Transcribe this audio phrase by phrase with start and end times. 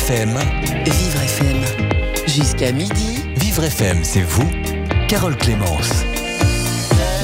[0.00, 0.30] FM.
[0.86, 2.26] Vivre FM.
[2.26, 3.22] Jusqu'à midi.
[3.36, 4.48] Vivre FM, c'est vous,
[5.08, 6.04] Carole Clémence.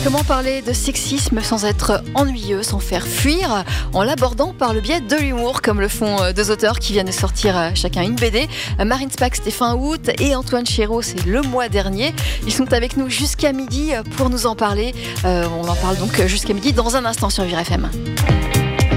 [0.04, 5.00] Comment parler de sexisme sans être ennuyeux, sans faire fuir, en l'abordant par le biais
[5.00, 8.14] de l'humour, comme le font euh, deux auteurs qui viennent de sortir euh, chacun une
[8.14, 8.46] BD.
[8.78, 12.14] Euh, Marine Spack, c'était fin août, et Antoine Chéreau, c'est le mois dernier.
[12.46, 14.94] Ils sont avec nous jusqu'à midi pour nous en parler.
[15.24, 17.88] on en parle donc jusqu'à midi dans un instant sur Vivre FM.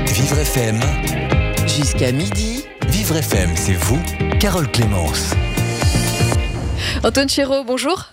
[0.07, 0.79] Vivre FM.
[1.65, 2.65] Jusqu'à midi.
[3.17, 3.99] FM, c'est vous,
[4.39, 5.33] Carole Clémence.
[7.03, 8.05] Antoine Chéreau, bonjour.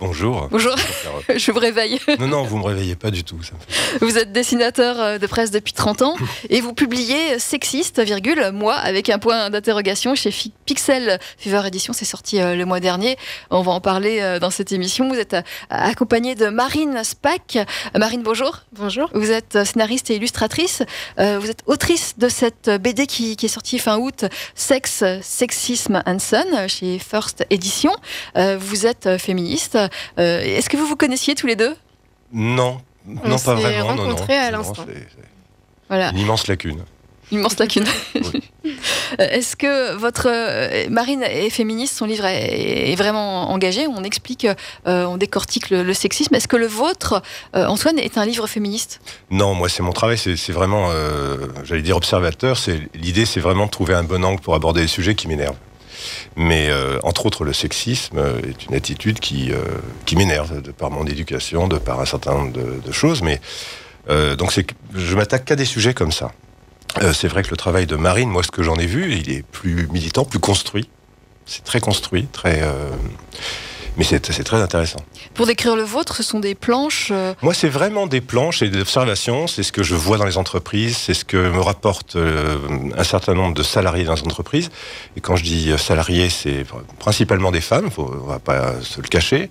[0.00, 0.48] Bonjour.
[0.50, 0.74] Bonjour.
[1.36, 2.00] Je vous réveille.
[2.18, 3.38] Non, non, vous me réveillez pas du tout.
[3.42, 3.52] Ça
[4.00, 6.14] Vous êtes dessinateur euh, de presse depuis 30 ans
[6.48, 11.92] et vous publiez Sexiste, virgule, moi, avec un point d'interrogation chez Pixel Fever Edition.
[11.92, 13.18] C'est sorti euh, le mois dernier.
[13.50, 15.06] On va en parler euh, dans cette émission.
[15.10, 15.36] Vous êtes
[15.68, 17.58] accompagné de Marine Spack.
[17.94, 18.60] Marine, bonjour.
[18.72, 19.10] Bonjour.
[19.12, 20.82] Vous êtes scénariste et illustratrice.
[21.18, 24.24] Vous êtes autrice de cette BD qui, qui est sortie fin août,
[24.54, 27.92] Sex, Sexisme and Son, chez First Edition.
[28.34, 29.76] Vous êtes féministe.
[30.18, 31.74] Euh, est-ce que vous vous connaissiez tous les deux?
[32.32, 33.88] Non, non pas vraiment.
[33.88, 34.86] rencontrés à l'instant.
[35.88, 36.10] Voilà.
[36.10, 36.84] Une immense lacune.
[37.30, 37.86] Immense lacune.
[39.18, 44.46] Euh, est-ce que votre euh, Marine est féministe, son livre est, vraiment engagé, on explique,
[44.84, 46.34] on décortique le, sexisme.
[46.34, 47.22] Est-ce que le vôtre,
[47.54, 49.00] Antoine, est un livre féministe?
[49.30, 50.90] Non, moi c'est mon travail, c'est vraiment,
[51.64, 52.56] j'allais dire observateur.
[52.94, 55.56] L'idée, c'est vraiment de trouver un bon angle pour aborder les sujets qui m'énervent.
[56.36, 59.62] Mais euh, entre autres, le sexisme est une attitude qui, euh,
[60.06, 63.22] qui m'énerve de par mon éducation, de par un certain nombre de, choses.
[63.22, 63.40] Mais
[64.08, 64.52] euh, donc
[64.94, 66.32] je m'attaque qu'à des sujets comme ça.
[67.12, 69.42] c'est vrai que le travail de Marine, moi, ce que j'en ai vu, il est
[69.42, 70.88] plus militant, plus construit.
[71.46, 72.62] C'est très construit, très
[73.96, 75.00] mais c'est très intéressant.
[75.34, 78.68] Pour décrire le vôtre, ce sont des planches euh, Moi, c'est vraiment des planches et
[78.68, 79.46] des observations.
[79.46, 82.56] C'est ce que je vois dans les entreprises, c'est ce que me rapportent euh,
[82.96, 84.70] un certain nombre de salariés dans les entreprises.
[85.16, 86.64] Et quand je dis euh, salariés, c'est
[86.98, 89.50] principalement des femmes, faut, on va pas se le cacher.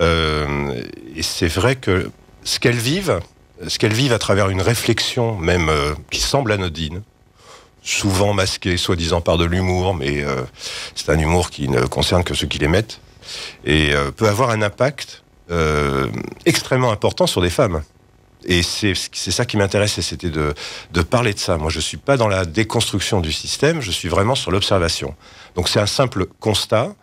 [0.00, 2.10] et c'est vrai que
[2.44, 3.20] ce qu'elles vivent,
[3.66, 5.70] ce qu'elles vivent à travers une réflexion même
[6.10, 7.02] qui semble anodine,
[7.82, 10.24] souvent masquée, soi-disant par de l'humour, mais
[10.94, 13.00] c'est un humour qui ne concerne que ceux qui l'émettent
[13.64, 16.08] et euh, peut avoir un impact euh,
[16.44, 17.82] extrêmement important sur des femmes.
[18.48, 20.54] Et c'est ça qui m'intéressait, c'était de,
[21.02, 21.56] parler de ça.
[21.56, 25.16] Moi, je ne suis pas dans la déconstruction du système, je suis vraiment sur l'observation.
[25.56, 26.94] Donc c'est un simple constat.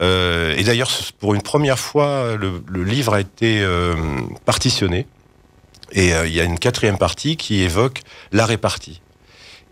[0.00, 3.64] Euh, et d'ailleurs, pour une première fois, le, livre a été
[4.44, 5.06] partitionné.
[5.92, 8.00] Et il y a une quatrième partie qui évoque
[8.32, 9.00] la répartie.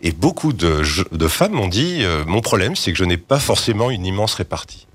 [0.01, 3.89] Et beaucoup de, de femmes m'ont dit, mon problème, c'est que je n'ai pas forcément
[3.89, 4.87] une immense répartie.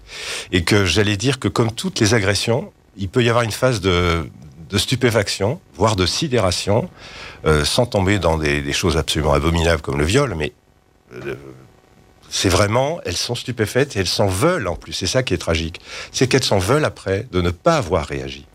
[0.52, 3.80] Et que j'allais dire que comme toutes les agressions, il peut y avoir une phase
[3.80, 4.28] de,
[4.76, 6.90] stupéfaction, voire de sidération,
[7.46, 10.52] euh, sans tomber dans des, choses absolument abominables comme le viol, mais
[11.12, 11.34] euh,
[12.28, 14.92] c'est vraiment, elles sont stupéfaites et elles s'en veulent en plus.
[14.92, 15.80] C'est ça qui est tragique.
[16.10, 18.46] C'est qu'elles s'en veulent après de ne pas avoir réagi.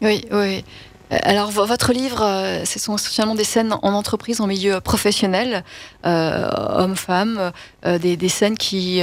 [0.00, 0.64] Oui, oui.
[1.12, 5.64] Euh, alors, votre livre, euh, ce sont essentiellement des scènes en entreprise, en milieu professionnel,
[6.06, 7.52] euh, hommes-femmes,
[7.84, 9.02] des, scènes qui,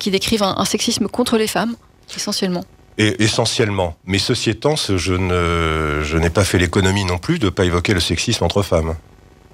[0.00, 1.76] qui décrivent un, sexisme contre les femmes,
[2.14, 2.64] essentiellement.
[2.98, 3.96] Et essentiellement.
[4.06, 7.64] Mais ceci étant, je, ne, je n'ai pas fait l'économie non plus de ne pas
[7.64, 8.94] évoquer le sexisme entre femmes,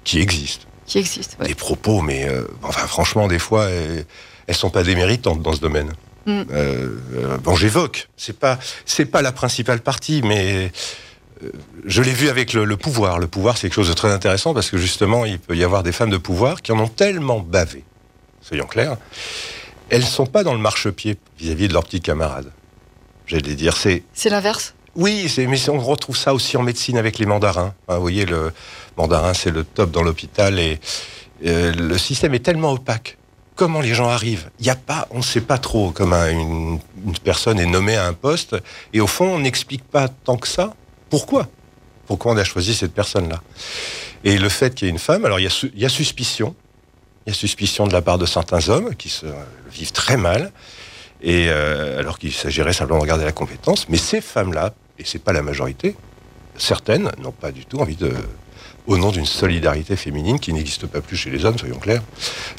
[0.03, 0.67] qui existe.
[0.85, 2.27] Qui existe, Des propos, mais
[2.61, 4.05] enfin, franchement, des fois, elles
[4.47, 5.91] ne sont pas déméritantes dans ce domaine.
[6.25, 6.43] Mm.
[7.41, 8.07] bon, j'évoque.
[8.15, 10.71] C'est pas, c'est pas la principale partie, mais
[11.85, 13.19] je l'ai vu avec le, pouvoir.
[13.19, 15.83] Le pouvoir, c'est quelque chose de très intéressant parce que justement, il peut y avoir
[15.83, 17.83] des femmes de pouvoir qui en ont tellement bavé,
[18.41, 18.97] soyons clairs,
[19.89, 22.51] elles ne sont pas dans le marchepied vis-à-vis de leurs petites camarades.
[23.25, 24.03] J'allais dire, c'est.
[24.13, 24.73] C'est l'inverse?
[24.95, 27.73] Oui, mais on retrouve ça aussi en médecine avec les mandarins.
[27.87, 28.51] vous voyez, le
[28.95, 30.79] mandarin, c'est le top dans l'hôpital et
[31.45, 33.17] euh, le système est tellement opaque
[33.55, 34.49] comment les gens arrivent?
[34.59, 36.79] Il y a pas, on ne sait pas trop comment une,
[37.23, 38.55] personne est nommée à un poste,
[38.93, 40.73] et au fond, on n'explique pas tant que ça
[41.13, 41.47] pourquoi?
[42.07, 43.43] Pourquoi on a choisi cette personne-là?
[44.23, 46.55] Et le fait qu'il y ait une femme, alors il y, a, suspicion,
[47.23, 49.27] il y a suspicion de la part de certains hommes qui se
[49.71, 50.51] vivent très mal,
[51.21, 55.19] et euh, alors qu'il s'agirait simplement de regarder la compétence, mais ces femmes-là, et c'est
[55.19, 55.95] pas la majorité,
[56.57, 58.11] certaines n'ont pas du tout envie de
[58.87, 62.01] au nom d'une solidarité féminine qui n'existe pas plus chez les hommes, soyons clairs,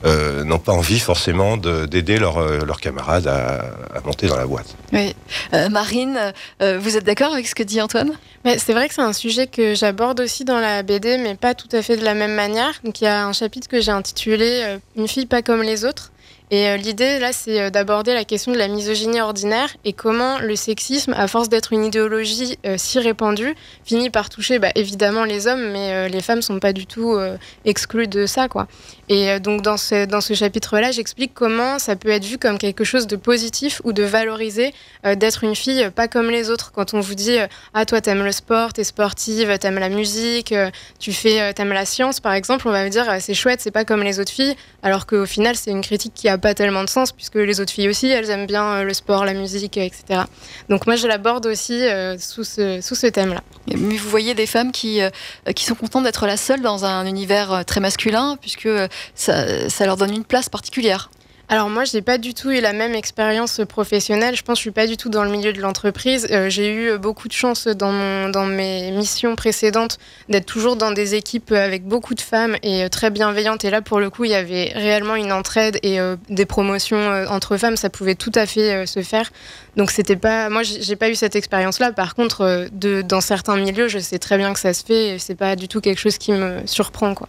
[0.04, 4.74] euh, n'ont pas envie forcément d'aider euh, leurs camarades à, monter dans la boîte.
[4.92, 5.14] Oui.
[5.52, 6.18] Euh, Marine,
[6.60, 8.12] vous êtes d'accord avec ce que dit Antoine?
[8.44, 11.68] C'est vrai que c'est un sujet que j'aborde aussi dans la BD, mais pas tout
[11.72, 12.80] à fait de la même manière.
[12.84, 16.12] Donc il y a un chapitre que j'ai intitulé Une fille pas comme les autres.
[16.50, 20.38] Et euh, l'idée, là, c'est euh, d'aborder la question de la misogynie ordinaire et comment
[20.38, 23.54] le sexisme, à force d'être une idéologie euh, si répandue,
[23.84, 27.16] finit par toucher bah, évidemment les hommes, mais les femmes sont pas du tout
[27.64, 28.66] exclues de ça, quoi.
[29.08, 32.84] Et donc, dans ce, dans ce chapitre-là, j'explique comment ça peut être vu comme quelque
[32.84, 34.72] chose de positif ou de valorisé
[35.04, 36.72] d'être une fille pas comme les autres.
[36.72, 37.36] Quand on vous dit,
[37.74, 40.54] ah, toi, t'aimes le sport, t'es sportive, t'aimes la musique,
[40.98, 43.84] tu fais, t'aimes la science, par exemple, on va vous dire, c'est chouette, c'est pas
[43.84, 46.88] comme les autres filles, alors qu'au final, c'est une critique qui a pas tellement de
[46.88, 50.22] sens puisque les autres filles aussi, elles aiment bien euh, le sport, la musique, etc.
[50.68, 53.42] Donc moi, je l'aborde aussi euh, sous ce, sous ce thème-là.
[53.68, 55.10] Mais vous voyez des femmes qui, euh,
[55.54, 58.68] qui sont contentes d'être la seule dans un univers très masculin puisque
[59.14, 61.10] ça, ça leur donne une place particulière.
[61.50, 64.34] Alors moi, j'ai pas du tout eu la même expérience professionnelle.
[64.34, 66.26] Je pense que je suis pas du tout dans le milieu de l'entreprise.
[66.30, 69.98] Euh, j'ai eu beaucoup de chance dans, dans mes missions précédentes
[70.30, 73.62] d'être toujours dans des équipes avec beaucoup de femmes et euh, très bienveillantes.
[73.64, 77.26] Et là, pour le coup, il y avait réellement une entraide et euh, des promotions
[77.28, 77.76] entre femmes.
[77.76, 79.30] Ça pouvait tout à fait se faire.
[79.76, 81.92] Donc c'était pas, moi, j'ai pas eu cette expérience-là.
[81.92, 85.16] Par contre, de, dans certains milieux, je sais très bien que ça se fait.
[85.18, 87.28] C'est pas du tout quelque chose qui me surprend, quoi.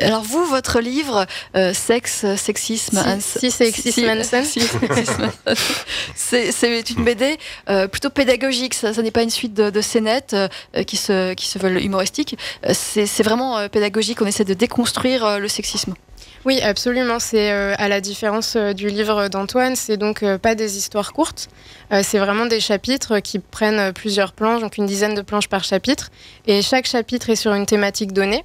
[0.00, 1.26] Alors vous, votre livre,
[1.74, 3.72] Sexe, sexisme, si c'est
[6.52, 7.38] c'est une BD
[7.68, 8.74] euh, plutôt pédagogique.
[8.74, 12.36] Ça, n'est pas une suite de, scénettes euh, qui, se, qui se veulent humoristiques.
[12.66, 14.22] Euh, c'est vraiment pédagogique.
[14.22, 15.94] On essaie de déconstruire le sexisme.
[16.44, 17.20] Oui, absolument.
[17.20, 21.48] C'est à la différence du livre d'Antoine, c'est donc pas des histoires courtes.
[22.02, 26.10] c'est vraiment des chapitres qui prennent plusieurs planches, donc une dizaine de planches par chapitre.
[26.48, 28.44] Et chaque chapitre est sur une thématique donnée.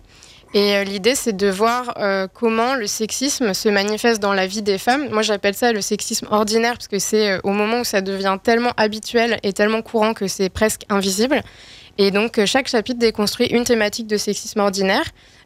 [0.53, 4.61] Et euh, l'idée, c'est de voir euh, comment le sexisme se manifeste dans la vie
[4.61, 5.09] des femmes.
[5.09, 8.37] Moi, j'appelle ça le sexisme ordinaire, parce que c'est euh, au moment où ça devient
[8.41, 11.41] tellement habituel et tellement courant que c'est presque invisible.
[11.97, 15.03] Et donc, chaque chapitre déconstruit une thématique de sexisme ordinaire.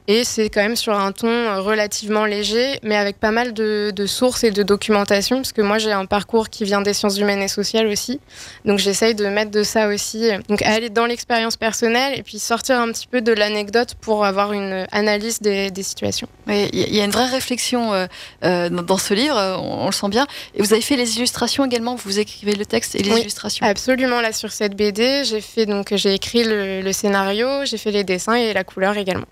[0.08, 3.94] Et c'est quand même sur un ton euh, relativement léger, mais avec pas mal de,
[4.08, 7.42] sources et de documentation, parce que moi j'ai un parcours qui vient des sciences humaines
[7.42, 8.20] et sociales aussi.
[8.66, 12.80] Donc j'essaye de mettre de ça aussi, donc aller dans l'expérience personnelle et puis sortir
[12.80, 16.28] un petit peu de l'anecdote pour avoir une analyse des, situations.
[16.48, 18.06] Il y a une vraie réflexion euh,
[18.44, 20.28] euh, dans ce livre, on, le sent bien.
[20.56, 23.66] Et vous avez fait les illustrations également, vous écrivez le texte et les illustrations.
[23.66, 28.04] Absolument, là sur cette BD, j'ai fait donc j'ai écrit le scénario, j'ai fait les
[28.04, 29.28] dessins et la couleur également.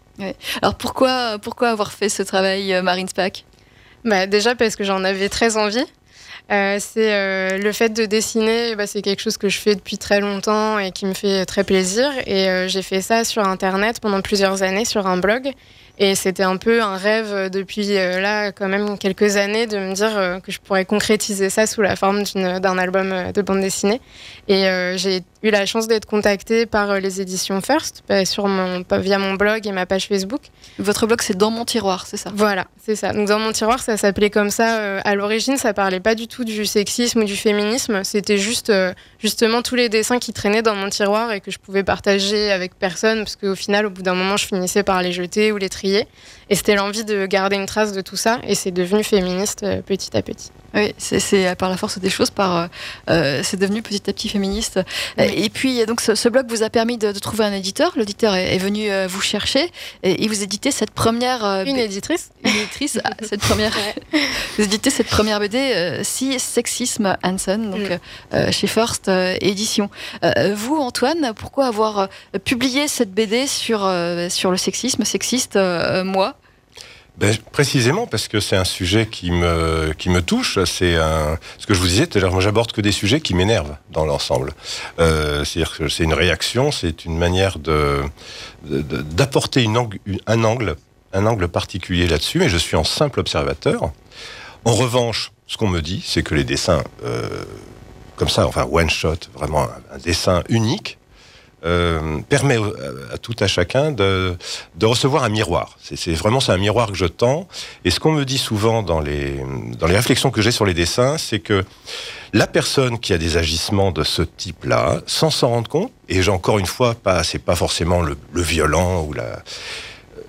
[0.61, 3.45] Alors pourquoi, pourquoi avoir fait ce travail, euh, Marine Spack
[4.05, 5.85] bah, Déjà parce que j'en avais très envie.
[6.51, 9.99] Euh, c'est euh, le fait de dessiner, bah, c'est quelque chose que je fais depuis
[9.99, 12.09] très longtemps et qui me fait très plaisir.
[12.25, 15.51] Et j'ai fait ça sur Internet pendant plusieurs années sur un blog.
[16.01, 20.39] Et c'était un peu un rêve depuis là, quand même quelques années, de me dire
[20.41, 23.99] que je pourrais concrétiser ça sous la forme d'un album de bande dessinée.
[24.47, 24.63] Et
[24.95, 29.17] j'ai eu la chance d'être contactée par euh, les éditions First bah, sur mon, via
[29.17, 30.41] mon blog et ma page Facebook.
[30.77, 32.31] Votre blog, c'est Dans mon tiroir, c'est ça?
[32.33, 33.13] Voilà, c'est ça.
[33.13, 34.79] Donc Dans mon tiroir, ça s'appelait comme ça.
[34.79, 38.03] Euh, à l'origine, ça parlait pas du tout du sexisme ou du féminisme.
[38.03, 41.59] C'était juste euh, justement tous les dessins qui traînaient dans mon tiroir et que je
[41.59, 45.11] pouvais partager avec personne parce qu'au final, au bout d'un moment, je finissais par les
[45.11, 46.07] jeter ou les trier.
[46.49, 48.39] Et c'était l'envie de garder une trace de tout ça.
[48.43, 50.51] Et c'est devenu féministe petit à petit.
[50.73, 52.69] Oui, c'est par la force des choses, par
[53.07, 54.79] c'est devenu petit à petit féministe.
[55.17, 57.93] Et puis, donc, ce, blog vous a permis de, trouver un éditeur.
[57.95, 59.71] L'auditeur est, venu euh, vous chercher
[60.03, 61.43] et, vous éditez cette première.
[61.43, 62.29] Euh, une éditrice.
[62.43, 63.71] Une éditrice, ah, cette première.
[64.57, 67.99] vous éditez cette première BD, euh, Si Sexisme Hansen, donc
[68.33, 68.51] mm.
[68.51, 69.09] chez First
[69.41, 69.89] Édition.
[70.53, 72.09] vous, Antoine, pourquoi avoir
[72.43, 73.79] publié cette BD sur,
[74.29, 75.57] sur le sexisme, sexiste,
[76.03, 76.35] moi?
[77.19, 80.57] Ben, précisément parce que c'est un sujet qui me, qui me touche.
[80.63, 83.33] C'est ce que je vous disais tout à l'heure, moi j'aborde que des sujets qui
[83.33, 84.53] m'énervent dans l'ensemble.
[84.99, 88.03] Euh, c'est une réaction, c'est une manière de,
[88.63, 89.67] d'apporter
[90.27, 90.75] un angle,
[91.13, 93.91] un angle particulier là-dessus, mais je suis en simple observateur.
[94.63, 97.43] En revanche, ce qu'on me dit, c'est que les dessins, euh,
[98.15, 100.98] comme ça, enfin one shot, vraiment un dessin unique,
[101.65, 102.57] euh, permet
[103.13, 104.37] à tout à chacun de,
[104.81, 105.77] recevoir un miroir.
[105.81, 107.47] C'est vraiment c'est un miroir que je tends.
[107.83, 109.43] Et ce qu'on me dit souvent dans les,
[109.81, 111.65] réflexions que j'ai sur les dessins, c'est que
[112.33, 116.59] la personne qui a des agissements de ce type-là, sans s'en rendre compte, et encore
[116.59, 119.43] une fois, pas, c'est pas forcément le, le violent ou la,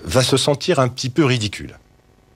[0.05, 1.77] va se sentir un petit peu ridicule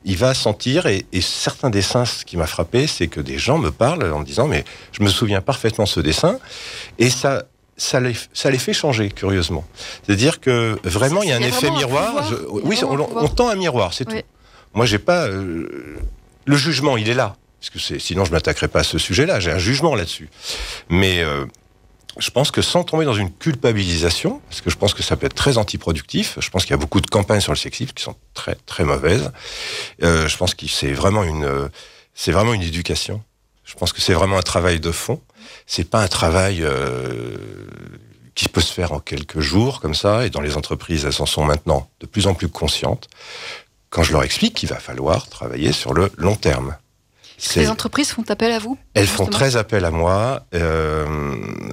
[0.05, 3.59] il va sentir, et, et, certains dessins, ce qui m'a frappé, c'est que des gens
[3.59, 6.39] me parlent en me disant, mais je me souviens parfaitement de ce dessin,
[6.99, 7.45] et ça,
[7.77, 9.65] ça les, ça les fait changer, curieusement.
[10.05, 12.33] C'est-à-dire que vraiment, il y a un effet miroir.
[12.51, 14.17] oui, on, tend un miroir, c'est tout.
[14.75, 15.27] Moi, j'ai pas.
[15.27, 15.99] Euh,
[16.45, 17.37] le jugement, il est là.
[17.61, 19.41] Parce que sinon, je m'attaquerais pas à ce sujet-là.
[19.41, 20.29] J'ai un jugement là-dessus.
[20.91, 21.47] Mais euh,
[22.19, 25.27] je pense que sans tomber dans une culpabilisation, parce que je pense que ça peut
[25.27, 28.03] être très antiproductif, je pense qu'il y a beaucoup de campagnes sur le sexisme qui
[28.03, 29.33] sont très, très mauvaises.
[30.03, 31.71] Euh, je pense que c'est vraiment une
[32.15, 33.23] c'est vraiment une éducation.
[33.65, 35.21] Je pense que c'est vraiment un travail de fond.
[35.67, 37.37] C'est pas un travail euh,
[38.35, 40.27] qui peut se faire en quelques jours comme ça.
[40.27, 43.09] Et dans les entreprises, elles en sont maintenant de plus en plus conscientes.
[43.91, 46.77] Quand je leur explique qu'il va falloir travailler sur le long terme.
[47.57, 50.47] Les entreprises font appel à vous Elles font très appel à moi.
[50.55, 51.07] Euh,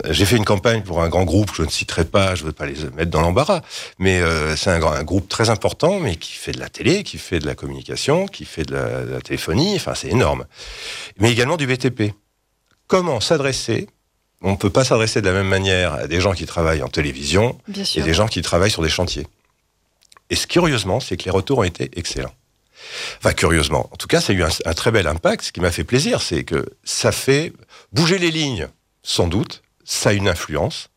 [0.09, 2.53] j'ai fait une campagne pour un grand groupe, je ne citerai pas, je ne veux
[2.53, 3.61] pas les mettre dans l'embarras,
[3.99, 7.17] mais euh, c'est un, un, groupe très important, mais qui fait de la télé, qui
[7.17, 10.45] fait de la communication, qui fait de la, de la téléphonie, enfin c'est énorme.
[11.19, 12.13] Mais également du BTP.
[12.91, 13.87] Comment s'adresser
[14.41, 16.89] On ne peut pas s'adresser de la même manière à des gens qui travaillent en
[16.89, 17.57] télévision
[17.95, 19.25] et des gens qui travaillent sur des chantiers.
[20.29, 22.33] Et ce curieusement, c'est que les retours ont été excellents.
[23.19, 23.87] Enfin, curieusement.
[23.93, 25.45] En tout cas, ça a eu un, un très bel impact.
[25.45, 27.53] Ce qui m'a fait plaisir, c'est que ça fait
[27.93, 28.67] bouger les lignes,
[29.03, 29.63] sans doute.
[29.85, 30.89] Ça a une influence.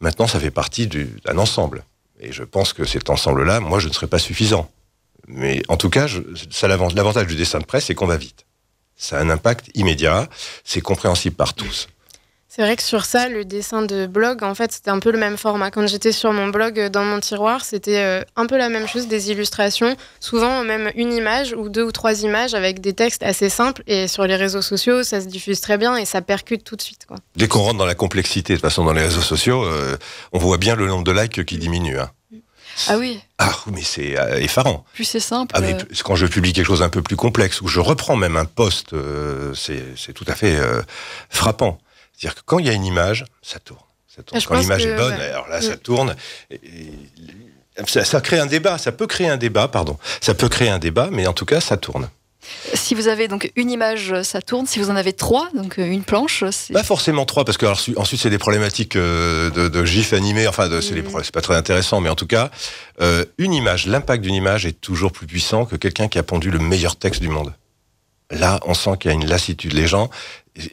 [0.00, 1.82] Maintenant, ça fait partie d'un ensemble.
[2.20, 4.70] Et je pense que cet ensemble-là, moi, je ne serais pas suffisant.
[5.26, 6.06] Mais en tout cas,
[6.62, 8.45] l'avantage du dessin de presse, c'est qu'on va vite.
[8.96, 10.28] Ça a un impact immédiat,
[10.64, 11.88] c'est compréhensible par tous.
[12.56, 15.18] C'est vrai que sur ça, le dessin de blog, en fait, c'était un peu le
[15.18, 15.70] même format.
[15.70, 18.88] Quand j'étais sur mon blog euh, dans mon tiroir, c'était euh, un peu la même
[18.88, 23.22] chose, des illustrations, souvent même une image ou deux ou trois images avec des textes
[23.22, 23.82] assez simples.
[23.86, 26.80] Et sur les réseaux sociaux, ça se diffuse très bien et ça percute tout de
[26.80, 27.04] suite.
[27.06, 27.18] Quoi.
[27.34, 29.98] Dès qu'on rentre dans la complexité, de toute façon, dans les réseaux sociaux, euh,
[30.32, 31.98] on voit bien le nombre de likes qui diminue.
[31.98, 32.10] Hein.
[32.88, 33.20] Ah oui.
[33.38, 34.84] Ah mais c'est euh, effarant.
[34.94, 35.54] Plus c'est simple.
[35.56, 38.36] Ah, mais quand je publie quelque chose un peu plus complexe, ou je reprends même
[38.36, 40.82] un poste, euh, c'est tout à fait euh,
[41.30, 41.78] frappant.
[42.16, 43.80] C'est-à-dire que quand il y a une image, ça tourne.
[44.14, 44.40] Ça tourne.
[44.42, 45.30] Quand l'image est bonne, ouais.
[45.30, 46.16] alors là, ça tourne.
[46.50, 48.78] Et, et ça, ça, crée un débat.
[48.78, 49.98] Ça peut créer un débat, pardon.
[50.20, 52.08] Ça peut créer un débat, mais en tout cas, ça tourne.
[52.74, 54.66] Si vous avez donc une image, ça tourne.
[54.66, 58.20] Si vous en avez trois, donc une planche, pas forcément trois parce que alors, ensuite
[58.20, 60.46] c'est des problématiques euh, de, de gif animé.
[60.46, 61.30] Enfin, de, c'est mmh.
[61.32, 62.50] pas très intéressant, mais en tout cas,
[63.00, 66.50] euh, une image, l'impact d'une image est toujours plus puissant que quelqu'un qui a pondu
[66.50, 67.54] le meilleur texte du monde.
[68.30, 69.72] Là, on sent qu'il y a une lassitude.
[69.72, 70.10] Les gens,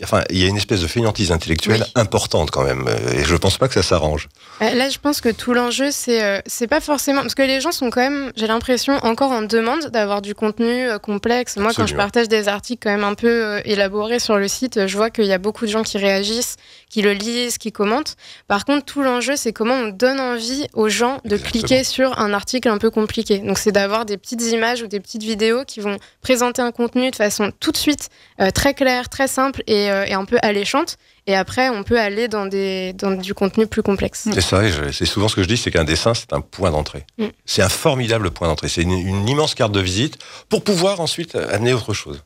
[0.04, 1.92] enfin, il y a une espèce de fainéantise intellectuelle oui.
[1.96, 4.30] importante quand même, et je pense pas que ça s'arrange.
[4.60, 7.72] Là, je pense que tout l'enjeu, c'est euh, c'est pas forcément parce que les gens
[7.72, 11.58] sont quand même, j'ai l'impression, encore en demande d'avoir du contenu euh, complexe.
[11.58, 11.86] Moi, Absolument.
[11.86, 14.98] quand je partage des articles quand même un peu euh, élaborés sur le site, je
[14.98, 16.56] vois qu'il y a beaucoup de gens qui réagissent,
[16.94, 18.18] qui le lisent, qui commentent.
[18.48, 21.50] Par contre, tout l'enjeu, c'est comment on donne envie aux gens de Exactement.
[21.50, 23.40] cliquer sur un article un peu compliqué.
[23.40, 27.10] Donc, c'est d'avoir des petites images ou des petites vidéos qui vont présenter un contenu
[27.10, 28.10] de façon tout de suite
[28.40, 30.98] euh, très claire, très simple et, euh, et, un peu alléchante.
[31.26, 34.28] Et après, on peut aller dans, des, dans du contenu plus complexe.
[34.32, 37.08] C'est ça, c'est souvent ce que je dis, c'est qu'un dessin, c'est un point d'entrée.
[37.18, 37.26] Mm.
[37.46, 38.68] C'est un formidable point d'entrée.
[38.68, 42.24] C'est une, une immense carte de visite pour pouvoir ensuite amener autre chose.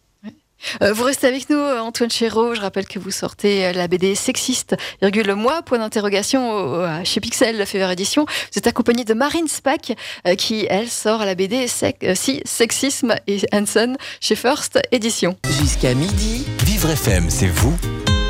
[0.82, 2.56] Euh, vous restez avec nous, Antoine Chéreau.
[2.56, 7.66] Je rappelle que vous sortez la BD Sexiste, virgule moi, point d'interrogation chez Pixel, la
[7.66, 8.26] Fever Édition.
[8.26, 9.96] Vous êtes accompagné de Marine Spack,
[10.26, 11.68] euh, qui, elle, sort la BD
[12.04, 15.38] euh, si, Sexisme et Hanson chez First Édition.
[15.60, 17.78] Jusqu'à midi, Vivre FM, c'est vous,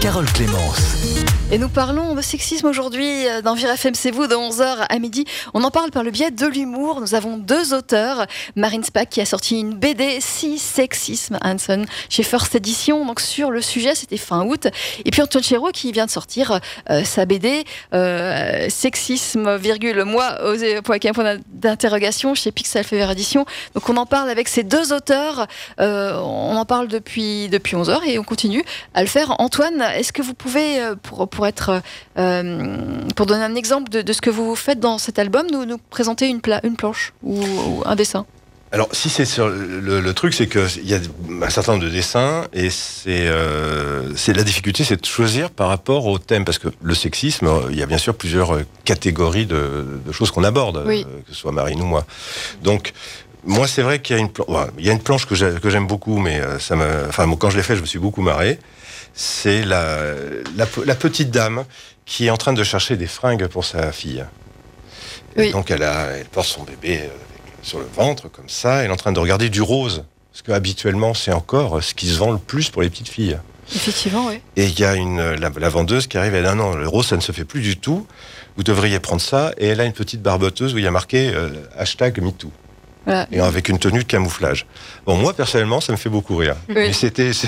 [0.02, 0.98] Carole Clémence.
[1.50, 5.24] Et nous parlons de sexisme aujourd'hui dans Vire FM, c'est vous, de 11h à midi.
[5.54, 7.00] On en parle par le biais de l'humour.
[7.00, 8.28] Nous avons deux auteurs.
[8.58, 13.06] Marine Spack qui a sorti une BD, Si Sexisme, Hanson, chez First Edition.
[13.06, 14.68] Donc sur le sujet, c'était fin août.
[15.06, 17.64] Et puis Antoine Chéreau qui vient de sortir euh, sa BD,
[17.94, 20.98] euh, Sexisme, virgule, moi, osé, point
[21.48, 23.46] d'interrogation chez Pixel Fever Edition.
[23.74, 25.48] Donc on en parle avec ces deux auteurs.
[25.80, 29.36] Euh, on en parle depuis, depuis 11h et on continue à le faire.
[29.40, 31.82] Antoine, est-ce que vous pouvez, pour, pour être
[32.18, 35.66] euh, pour donner un exemple de, de, ce que vous faites dans cet album, nous,
[35.66, 38.26] nous présenter une, pla une planche ou, ou, un dessin.
[38.74, 41.00] Alors, si c'est sur le, le truc, c'est qu'il y a
[41.42, 46.06] un certain nombre de dessins et c'est euh, la difficulté, c'est de choisir par rapport
[46.06, 50.12] au thème, parce que le sexisme, il y a bien sûr plusieurs catégories de, de
[50.12, 51.06] choses qu'on aborde, oui.
[51.08, 52.06] euh, que ce soit Marine ou moi.
[52.62, 52.92] Donc,
[53.46, 55.88] moi, c'est vrai qu'il y a une, ouais, il y a une planche que j'aime
[55.88, 58.60] beaucoup, mais euh, ça me, enfin, quand je l'ai fait, je me suis beaucoup marré
[59.18, 60.14] c'est la,
[60.56, 61.66] la, la, petite dame
[62.06, 64.24] qui est en train de chercher des fringues pour sa fille.
[65.36, 65.48] Oui.
[65.48, 67.12] Et donc elle, a, elle porte son bébé avec,
[67.64, 70.52] sur le ventre comme ça, elle est en train de regarder du rose, parce que
[70.52, 73.40] habituellement c'est encore ce qui se vend le plus pour les petites filles.
[73.76, 74.40] Effectivement, oui.
[74.56, 77.08] Et il y a une, la, la, vendeuse qui arrive, elle dit non, le rose
[77.08, 78.06] ça ne se fait plus du tout,
[78.56, 81.32] vous devriez prendre ça, et elle a une petite barboteuse où il y a marqué
[81.34, 82.52] euh, hashtag MeToo.
[83.08, 83.26] Voilà.
[83.32, 84.66] Et avec une tenue de camouflage.
[85.06, 86.58] Bon, moi, personnellement, ça me fait beaucoup rire.
[86.68, 86.76] Oui.
[86.76, 87.32] Mais c'était.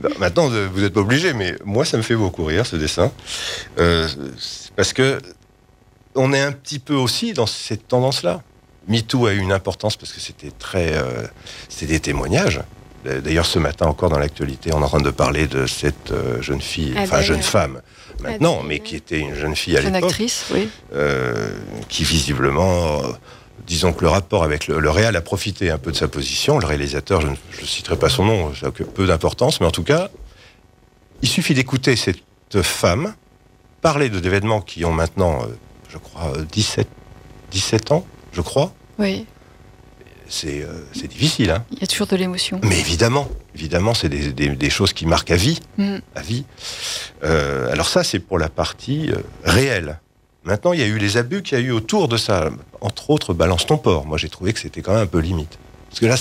[0.00, 3.12] Bah, maintenant, vous n'êtes pas obligé, mais moi, ça me fait beaucoup rire, ce dessin.
[3.78, 4.08] Euh,
[4.76, 5.20] parce que
[6.14, 8.42] on est un petit peu aussi dans cette tendance-là.
[8.88, 10.94] MeToo a eu une importance parce que c'était très.
[10.96, 11.26] Euh,
[11.68, 12.60] c'était des témoignages.
[13.04, 16.42] D'ailleurs, ce matin encore dans l'actualité, on est en train de parler de cette euh,
[16.42, 17.80] jeune fille, Ah enfin ben, jeune femme
[18.22, 20.68] maintenant, mais qui était une jeune fille à Jeune l'époque, actrice, oui.
[20.94, 21.50] euh,
[21.88, 23.00] qui visiblement
[23.70, 26.58] disons que le rapport avec le, le réal a profité un peu de sa position.
[26.58, 29.84] Le réalisateur, je ne citerai pas son nom, ça a peu d'importance, mais en tout
[29.84, 30.10] cas,
[31.22, 32.18] il suffit d'écouter cette
[32.62, 33.14] femme
[33.80, 35.46] parler de d'événements qui ont maintenant, euh,
[35.88, 36.88] je crois, 17,
[37.52, 38.74] 17 ans, je crois.
[38.98, 39.24] Oui.
[40.28, 41.64] C'est euh, difficile, hein.
[41.72, 42.60] Il y a toujours de l'émotion.
[42.64, 45.96] Mais évidemment, évidemment, c'est des, des- des choses qui marquent à vie, Mm.
[46.16, 46.44] à vie.
[47.24, 49.98] Euh, alors ça, c'est pour la partie euh, réelle.
[50.44, 52.50] Maintenant, il y a eu les abus qu'il y a eu autour de ça.
[52.80, 54.06] Entre autres, balance ton porc.
[54.06, 55.58] Moi, j'ai trouvé que c'était quand même un peu limite.
[55.88, 56.16] Parce que là,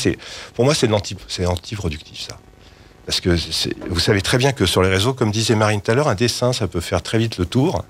[0.55, 2.37] pour moi, c'est anti-productif, ça.
[3.05, 3.35] Parce que
[3.89, 6.15] vous savez très bien que sur les réseaux, comme disait Marine tout à l'heure, un
[6.15, 7.83] dessin, ça peut faire très vite le tour.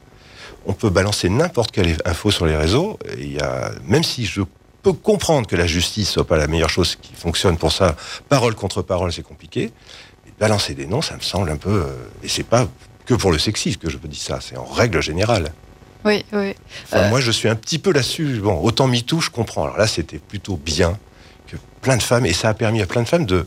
[0.66, 3.00] On peut balancer n'importe quelle info sur les réseaux.
[3.18, 4.42] Y a, même si je
[4.84, 7.96] peux comprendre que la justice soit pas la meilleure chose qui fonctionne pour ça,
[8.30, 9.72] parole contre parole, c'est compliqué.
[10.40, 11.70] Balancer des noms, ça me semble un peu.
[11.70, 12.68] euh, et c'est pas
[13.06, 15.52] que pour le sexisme que je dis ça, c'est en règle générale.
[16.06, 16.56] Oui, oui.
[16.86, 17.10] Enfin, Euh.
[17.10, 18.40] Moi, je suis un petit peu là-dessus.
[18.42, 19.64] Bon, autant MeToo, je comprends.
[19.66, 20.98] Alors là, c'était plutôt bien
[21.48, 23.46] que plein de femmes, et ça a permis à plein de femmes de,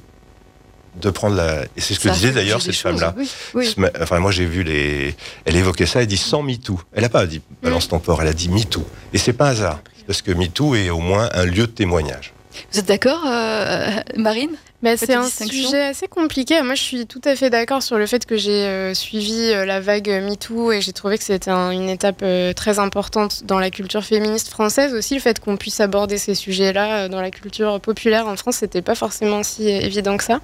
[0.96, 1.62] de prendre la.
[1.76, 3.14] Et c'est ce que Ça disait d'ailleurs cette femme-là.
[3.16, 3.74] Oui, oui.
[4.00, 5.14] Enfin, moi, j'ai vu les.
[5.46, 6.78] Elle évoquait ça, elle dit sans MeToo.
[6.92, 8.84] Elle n'a pas dit balance ton porc, elle a dit MeToo.
[9.14, 9.80] Et c'est pas un hasard.
[10.06, 12.34] Parce que MeToo est au moins un lieu de témoignage.
[12.72, 14.50] Vous êtes d'accord, euh, Marine?
[14.82, 15.22] Bah, c'est un
[15.52, 16.60] sujet assez compliqué.
[16.62, 19.64] Moi, je suis tout à fait d'accord sur le fait que j'ai euh, suivi euh,
[19.64, 23.60] la vague MeToo et j'ai trouvé que c'était un- une étape euh, très importante dans
[23.60, 25.14] la culture féministe française aussi.
[25.14, 28.82] Le fait qu'on puisse aborder ces sujets-là euh, dans la culture populaire en France, c'était
[28.82, 30.40] pas forcément si euh, évident que ça.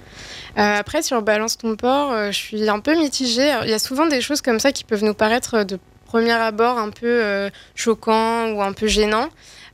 [0.57, 3.53] Euh, après, sur Balance ton euh, je suis un peu mitigée.
[3.65, 6.33] Il y a souvent des choses comme ça qui peuvent nous paraître euh, de premier
[6.33, 9.29] abord un peu euh, choquants ou un peu gênants.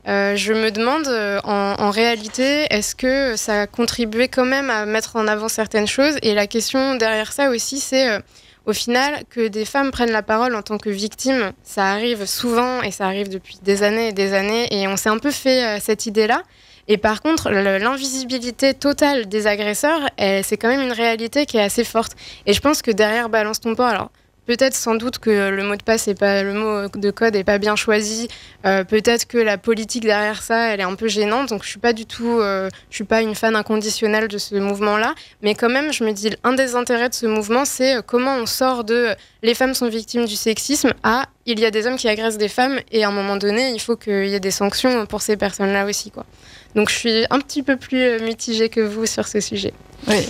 [0.07, 4.85] Euh, je me demande euh, en, réalité, est-ce que ça a contribué quand même à
[4.85, 6.17] mettre en avant certaines choses?
[6.21, 8.19] Et la question derrière ça aussi, c'est euh,
[8.67, 11.53] au final que des femmes prennent la parole en tant que victimes.
[11.63, 15.09] Ça arrive souvent et ça arrive depuis des années et des années et on s'est
[15.09, 16.43] un peu fait cette idée-là.
[16.87, 21.83] Et par contre, l'invisibilité totale des agresseurs, c'est quand même une réalité qui est assez
[21.83, 22.13] forte.
[22.45, 24.11] Et je pense que derrière Balance ton porc, alors
[24.45, 27.43] peut-être sans doute que le mot de passe est pas le mot de code est
[27.43, 28.27] pas bien choisi.
[28.65, 31.49] Euh, peut-être que la politique derrière ça, elle est un peu gênante.
[31.49, 34.55] Donc je suis pas du tout, euh, je suis pas une fan inconditionnelle de ce
[34.55, 35.15] mouvement-là.
[35.41, 38.35] Mais quand même, je me dis un des intérêts de ce mouvement, c'est euh, comment
[38.35, 41.85] on sort de euh, les femmes sont victimes du sexisme à il y a des
[41.85, 44.39] hommes qui agressent des femmes et à un moment donné, il faut qu'il y ait
[44.39, 46.25] des sanctions pour ces personnes-là aussi, quoi.
[46.73, 49.73] Donc je suis un petit peu plus mitigée que vous sur ce sujet.
[50.07, 50.27] Oui.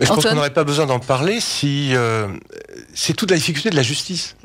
[0.00, 1.90] Je pense qu'on n'aurait pas besoin d'en parler si.
[1.94, 2.26] euh,
[2.94, 4.36] c'est toute la difficulté de la justice.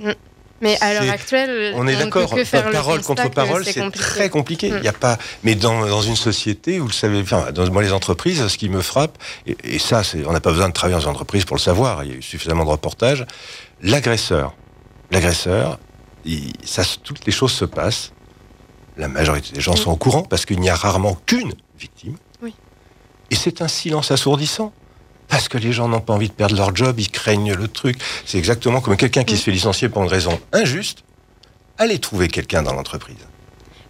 [0.61, 2.33] Mais à l'heure actuelle, On est d'accord,
[2.71, 4.71] parole contre parole, c'est très compliqué.
[4.71, 4.77] Mm.
[4.77, 7.81] Il y a pas, mais dans, dans une société, vous le savez, enfin, dans moi,
[7.81, 10.97] les entreprises, ce qui me frappe, et, et ça, on n'a pas besoin de travailler
[10.97, 13.25] dans une entreprise pour le savoir, il y a eu suffisamment de reportages,
[13.81, 14.55] l'agresseur,
[15.11, 15.77] l'agresseur,
[16.63, 18.13] ça, toutes les choses se passent,
[18.97, 19.77] la majorité des gens Mm.
[19.77, 22.15] sont au courant, parce qu'il n'y a rarement qu'une victime.
[22.41, 22.55] Oui.
[23.29, 24.71] Et c'est un silence assourdissant.
[25.27, 27.97] Parce que les gens n'ont pas envie de perdre leur job, ils craignent le truc.
[28.25, 29.37] C'est exactement comme quelqu'un qui Mm.
[29.37, 30.99] se fait licencier pour une raison injuste.
[31.77, 33.17] Allez trouver quelqu'un dans l'entreprise.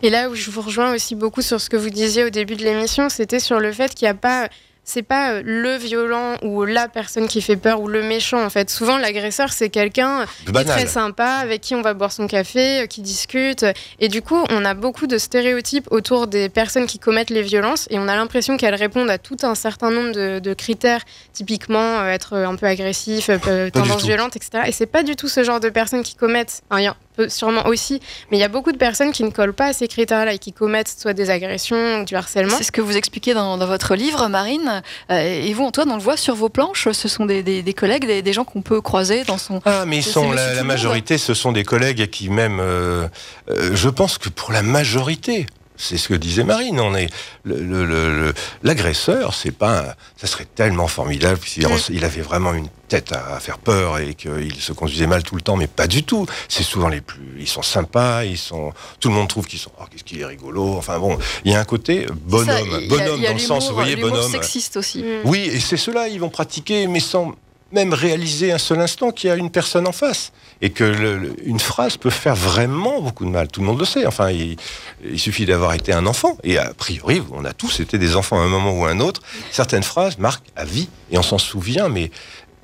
[0.02, 2.56] Et là où je vous rejoins aussi beaucoup sur ce que vous disiez au début
[2.56, 4.50] de l'émission, c'était sur le fait qu'il n'y a pas.
[4.86, 8.50] C'est pas euh, le violent ou la personne qui fait peur ou le méchant en
[8.50, 8.70] fait.
[8.70, 10.78] Souvent l'agresseur c'est quelqu'un qui est Banal.
[10.78, 13.66] très sympa, avec qui on va boire son café, euh, qui discute.
[14.00, 17.88] Et du coup, on a beaucoup de stéréotypes autour des personnes qui commettent les violences
[17.90, 21.02] et on a l'impression qu'elles répondent à tout un certain nombre de, de critères,
[21.34, 24.64] typiquement euh, être un peu agressif, euh, tendance violente, etc.
[24.68, 26.62] Et c'est pas du tout ce genre de personnes qui commettent.
[26.70, 26.94] Enfin,
[27.30, 28.00] sûrement aussi,
[28.32, 30.38] mais il y a beaucoup de personnes qui ne collent pas à ces critères-là et
[30.40, 32.56] qui commettent soit des agressions ou du harcèlement.
[32.58, 34.82] C'est ce que vous expliquez dans, dans votre livre, Marine.
[35.12, 36.90] Euh, et vous, Antoine, on le voit sur vos planches.
[36.92, 39.62] Ce sont des, des- des collègues, des, des gens qu'on peut croiser dans son.
[39.66, 43.08] Ah, mais ils sont la, majorité, ce sont des collègues qui même, euh,
[43.50, 45.46] euh, je pense que pour la majorité,
[45.78, 47.08] c'est ce que disait Marine, on est
[47.44, 48.34] le- le- le- le-
[48.64, 51.72] l'agresseur, c'est pas, un- ça serait tellement formidable s'il Mm.
[51.72, 55.24] re- il avait vraiment une tête à, à faire peur et qu'il se conduisait mal
[55.24, 56.26] tout le temps, mais pas du tout.
[56.48, 59.72] C'est souvent les plus, ils sont sympas, ils sont, tout le monde trouve qu'ils sont,
[59.80, 60.76] oh, qu'est-ce qu'il est rigolo.
[60.78, 63.40] Enfin bon, il y a un côté bonhomme, Ça, bonhomme il y a dans le
[63.40, 64.32] sens, vous voyez, bonhomme.
[64.32, 65.04] sexiste aussi.
[65.04, 65.22] Mm.
[65.26, 67.34] Oui, et c'est cela, ils vont pratiquer, mais sans
[67.76, 70.32] même réaliser un seul instant qu'il y a une personne en face.
[70.62, 73.50] Et que une phrase peut faire vraiment beaucoup de mal.
[73.50, 74.06] Tout le monde le sait.
[74.08, 74.56] Enfin, il,
[75.04, 76.38] il suffit d'avoir été un enfant.
[76.44, 79.00] Et a priori, on a tous été des enfants à un moment ou à un
[79.00, 79.22] autre.
[79.52, 80.90] Certaines phrases marquent à vie.
[81.12, 82.10] Et on s'en souvient, mais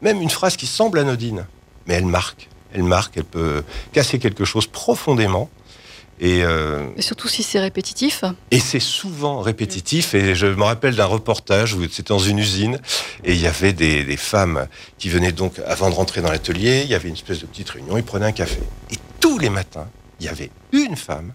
[0.02, 1.46] même une phrase qui semble anodine,
[1.86, 2.50] mais elle marque.
[2.74, 5.50] Elle marque, elle peut casser quelque chose profondément.
[6.24, 8.24] Et, euh, Et surtout si c'est répétitif.
[8.52, 10.14] et c'est souvent répétitif.
[10.14, 12.80] Et je me rappelle d'un reportage où c'était dans une usine
[13.24, 14.68] et il y avait des, des femmes
[15.00, 17.72] qui venaient donc, avant de rentrer dans l'atelier, il y avait une espèce de petite
[17.72, 18.60] réunion, ils prenaient un café.
[18.92, 19.88] Et tous les matins,
[20.20, 21.34] il y avait une femme,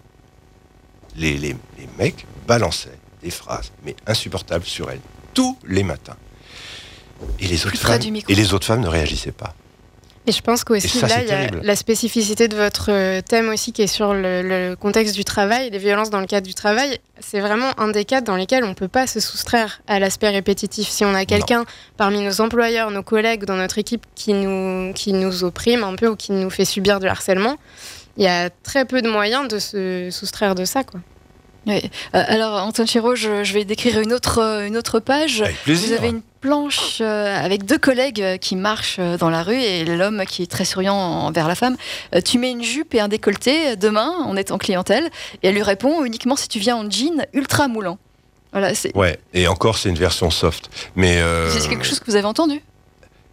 [1.17, 5.01] les, les, les mecs balançaient des phrases, mais insupportables sur elle,
[5.33, 6.15] tous les matins.
[7.39, 9.53] Et les, autres femmes, et les autres femmes ne réagissaient pas.
[10.27, 13.71] Et je pense qu'aussi là, il y a la spécificité de votre euh, thème aussi
[13.71, 16.99] qui est sur le, le contexte du travail, les violences dans le cadre du travail.
[17.21, 20.29] C'est vraiment un des cadres dans lesquels on ne peut pas se soustraire à l'aspect
[20.29, 20.89] répétitif.
[20.89, 21.63] Si on a quelqu'un
[21.95, 26.09] parmi nos employeurs, nos collègues, dans notre équipe qui nous, qui nous opprime un peu
[26.09, 27.55] ou qui nous fait subir du harcèlement,
[28.17, 30.83] il y a très peu de moyens de se soustraire de ça.
[30.83, 30.99] Quoi.
[31.67, 31.81] Oui.
[32.15, 35.41] Euh, alors, Antoine Chéreau, je, je vais décrire une autre, euh, une autre page.
[35.41, 35.87] Avec plaisir.
[35.87, 40.23] Vous avez une planche euh, avec deux collègues qui marchent dans la rue et l'homme
[40.25, 41.75] qui est très souriant envers la femme.
[42.23, 45.09] Tu mets une jupe et un décolleté demain, on est en clientèle,
[45.43, 47.97] et elle lui répond uniquement si tu viens en jean ultra moulant.
[48.51, 50.69] Voilà, c'est Ouais, et encore, c'est une version soft.
[50.95, 52.61] Mais euh, c'est quelque chose que vous avez entendu?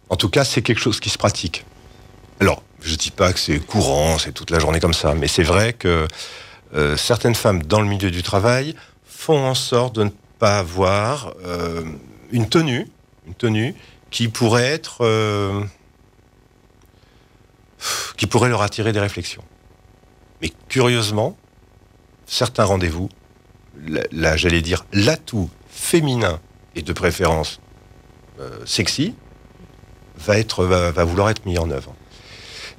[0.09, 1.65] en tout cas, c'est quelque chose qui se pratique.
[2.39, 5.43] Alors, je dis pas que c'est courant, c'est toute la journée comme ça, mais c'est
[5.43, 6.07] vrai que
[6.75, 10.09] euh, certaines femmes dans le milieu du travail font en sorte de ne
[10.39, 11.85] pas avoir euh,
[12.31, 12.87] une tenue,
[13.25, 13.75] une tenue
[14.11, 15.63] qui pourrait être, euh,
[18.17, 19.43] qui pourrait leur attirer des réflexions.
[20.41, 21.37] Mais curieusement,
[22.25, 23.09] certains rendez-vous,
[24.11, 26.39] là, j'allais dire l'atout féminin
[26.75, 27.59] et de préférence
[28.65, 29.15] sexy,
[30.17, 31.95] va, être, va vouloir être mis en œuvre.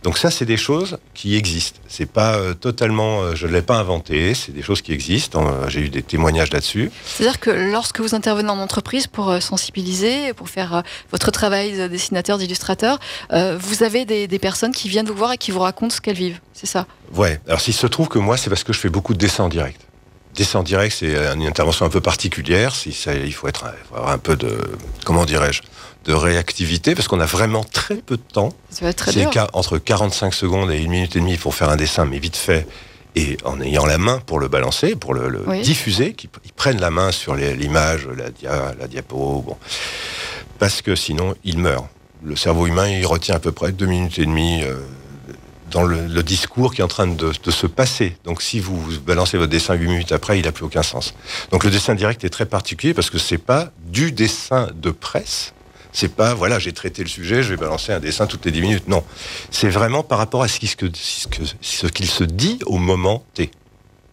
[0.06, 1.80] Donc ça, c'est des choses qui existent.
[1.88, 4.34] C'est pas euh, totalement, euh, je ne l'ai pas inventé.
[4.34, 5.44] C'est des choses qui existent.
[5.66, 6.92] J'ai eu des témoignages là-dessus.
[7.04, 11.88] C'est-à-dire que lorsque vous intervenez en entreprise pour euh, sensibiliser, pour faire votre travail de
[11.88, 13.00] dessinateur, d'illustrateur,
[13.32, 16.14] vous avez des, des personnes qui viennent vous voir et qui vous racontent ce qu'elles
[16.14, 16.38] vivent.
[16.52, 16.86] C'est ça?
[17.12, 17.40] Ouais.
[17.48, 19.48] Alors s'il se trouve que moi, c'est parce que je fais beaucoup de dessins en
[19.48, 19.80] direct.
[20.36, 22.72] Dessin en direct, c'est une intervention un peu particulière.
[22.86, 22.92] Il
[23.32, 24.56] faut être, il faut avoir un peu de,
[25.04, 25.62] comment dirais-je,
[26.06, 28.50] de réactivité, parce qu'on a vraiment très peu de temps.
[28.70, 28.84] C'est
[29.52, 32.66] entre 45 secondes et une minute et demie pour faire un dessin, mais vite fait,
[33.16, 35.62] et en ayant la main pour le balancer, pour le, le Oui.
[35.62, 39.56] diffuser, qu'ils ils prennent la main sur l'image, la, dia, la diapo, bon.
[40.58, 41.86] parce que sinon, il meurt.
[42.22, 44.74] Le cerveau humain, il retient à peu près deux minutes et demie euh,
[45.70, 48.16] dans le, le discours qui est en train de, de se passer.
[48.24, 51.14] Donc si vous balancez votre dessin huit minutes après, il n'a plus aucun sens.
[51.50, 55.52] Donc le dessin direct est très particulier parce que c'est pas du dessin de presse.
[55.98, 58.60] C'est pas, voilà, j'ai traité le sujet, je vais balancer un dessin toutes les 10
[58.60, 58.86] minutes.
[58.86, 59.02] Non.
[59.50, 63.50] C'est vraiment par rapport à ce qui- ce qu'il se dit au moment T.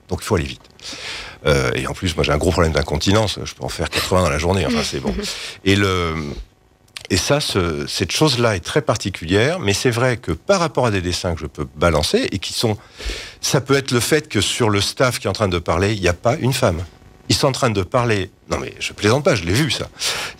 [0.08, 0.62] Donc il faut aller vite.
[1.46, 3.38] Euh, et en plus, moi j'ai un gros problème d'incontinence.
[3.44, 4.66] Je peux en faire 80 dans la journée.
[4.66, 5.14] Enfin, c'est bon.
[5.66, 6.14] Et le.
[7.10, 10.92] Et ça, ce- cette chose-là est très particulière, mais c'est vrai que par rapport à
[10.92, 12.78] des dessins que je peux balancer et qui sont,
[13.42, 15.94] ça peut être le fait que sur le staff qui est en train de parler,
[15.94, 16.82] il n'y a pas une femme.
[17.30, 18.30] Ils sont en train de parler.
[18.50, 19.88] Non mais je plaisante pas, je l'ai vu ça.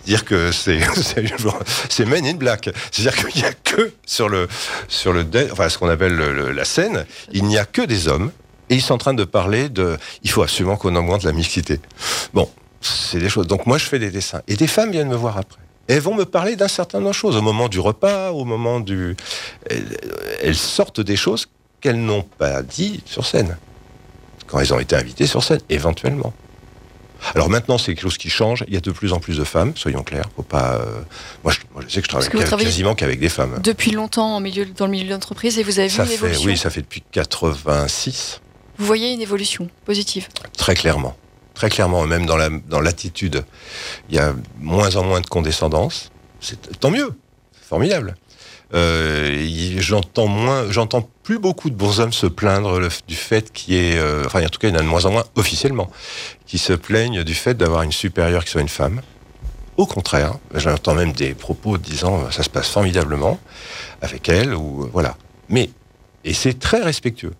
[0.06, 0.80] Dire que c'est
[1.88, 2.68] c'est Men in Black.
[2.90, 4.48] C'est-à-dire qu'il n'y a que sur le
[4.88, 8.06] sur le enfin ce qu'on appelle le- le- la scène, il n'y a que des
[8.08, 8.30] hommes
[8.70, 9.96] et ils sont en train de parler de.
[10.22, 11.80] Il faut absolument qu'on augmente la mixité.
[12.34, 13.46] Bon, c'est des choses.
[13.46, 15.60] Donc moi je fais des dessins et des femmes viennent me voir après.
[15.86, 18.80] Elles vont me parler d'un certain nombre de choses au moment du repas, au moment
[18.80, 19.16] du.
[19.68, 19.86] Elles,
[20.42, 21.46] elles sortent des choses
[21.80, 23.56] qu'elles n'ont pas dit sur scène
[24.46, 26.32] quand elles ont été invitées sur scène, éventuellement.
[27.34, 28.64] Alors maintenant, c'est quelque chose qui change.
[28.68, 30.26] Il y a de plus en plus de femmes, soyons clairs.
[30.36, 30.74] Faut pas.
[30.74, 31.00] euh,
[31.42, 33.60] Moi, je, moi, je sais que je travaille que quasiment qu'avec des femmes.
[33.62, 36.14] Depuis longtemps en milieu, dans le milieu de l'entreprise et vous avez vu une fait,
[36.14, 36.46] évolution.
[36.46, 38.40] oui, ça fait depuis 86,
[38.78, 40.28] Vous voyez une évolution positive.
[40.56, 41.16] très clairement,
[41.54, 43.44] très clairement, même dans la dans l'attitude,
[44.10, 46.10] il y a moins en moins de condescendance.
[46.40, 47.10] C'est tant mieux,
[47.52, 48.16] c'est formidable.
[48.74, 49.46] Euh,
[49.78, 54.24] j'entends moins, j'entends plus beaucoup de bonshommes se plaindre du fait qu'il y ait, euh,
[54.26, 55.90] enfin en tout cas il y en a de moins en moins officiellement,
[56.46, 59.00] qui se plaignent du fait d'avoir une supérieure qui soit une femme.
[59.76, 63.40] Au contraire, j'entends même des propos disant euh, ça se passe formidablement
[64.02, 65.16] avec elle ou euh, voilà.
[65.48, 65.70] Mais
[66.24, 67.34] et c'est très respectueux.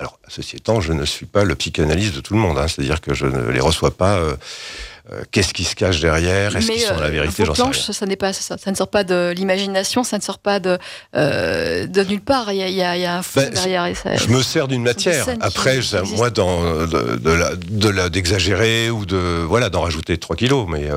[0.00, 3.00] Alors, ceci étant, je ne suis pas le psychanalyste de tout le monde, hein, c'est-à-dire
[3.00, 4.20] que je ne les reçois pas.
[5.12, 6.54] Euh, Qu'est-ce qui se cache derrière?
[6.56, 7.42] Est-ce qu'ils sont euh, la vérité?
[7.44, 7.92] Vos J'en sais rien.
[7.94, 10.78] ça n'est pas ça, ça ne sort pas de l'imagination, ça ne sort pas de,
[11.16, 12.52] euh, de nulle part.
[12.52, 13.86] Il y a, il y a- il y a un fond Ben, derrière.
[13.86, 15.26] Et ça, Je me sers d'une matière.
[15.40, 19.16] Après, ça, moi, dans, de, de la- de la- d'exagérer ou de
[19.46, 20.88] voilà d'en rajouter 3 kilos, mais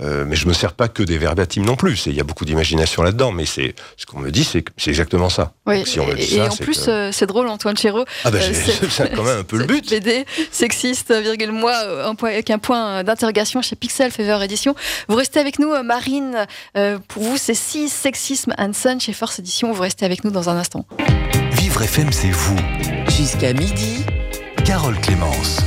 [0.00, 2.06] euh, mais je me sers pas que des verbatims non plus.
[2.06, 5.52] Il y a beaucoup d'imagination là-dedans, mais c'est ce qu'on me dit, c'est exactement ça.
[5.66, 7.26] Oui, Donc, si on me dit et, ça, et en c'est plus, que- euh, c'est
[7.26, 8.04] drôle, Antoine Chéreau.
[8.24, 9.88] Ah ben, euh, j'ai- c'est- quand même un peu le but.
[9.88, 11.74] BD sexiste, virgule moi,
[12.06, 14.74] un point- avec un point d'interrogation chez Pixel Fever Edition.
[15.08, 16.46] Vous restez avec nous, Marine.
[16.76, 19.72] euh, pour vous, c'est 6 Sexisme and Sun chez Force Edition.
[19.72, 20.84] Vous restez avec nous dans un instant.
[21.52, 22.56] Vivre FM, c'est vous.
[23.16, 24.04] Jusqu'à midi,
[24.64, 25.58] Carole Clémence.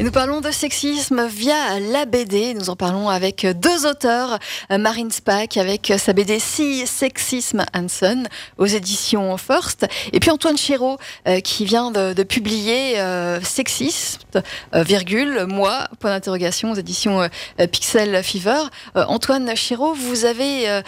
[0.00, 2.54] Et nous parlons de sexisme via la BD.
[2.54, 4.38] Nous en parlons avec deux auteurs,
[4.70, 8.22] Marine Spack avec sa BD Si Sexisme Hanson
[8.56, 10.96] aux éditions First, et puis Antoine Chéreau
[11.28, 14.38] euh, qui vient de, publier euh, Sexiste,
[14.74, 17.28] euh, virgule, moi, point d'interrogation aux éditions
[17.70, 18.70] Pixel Fever.
[18.94, 20.80] Antoine Chéreau, vous avez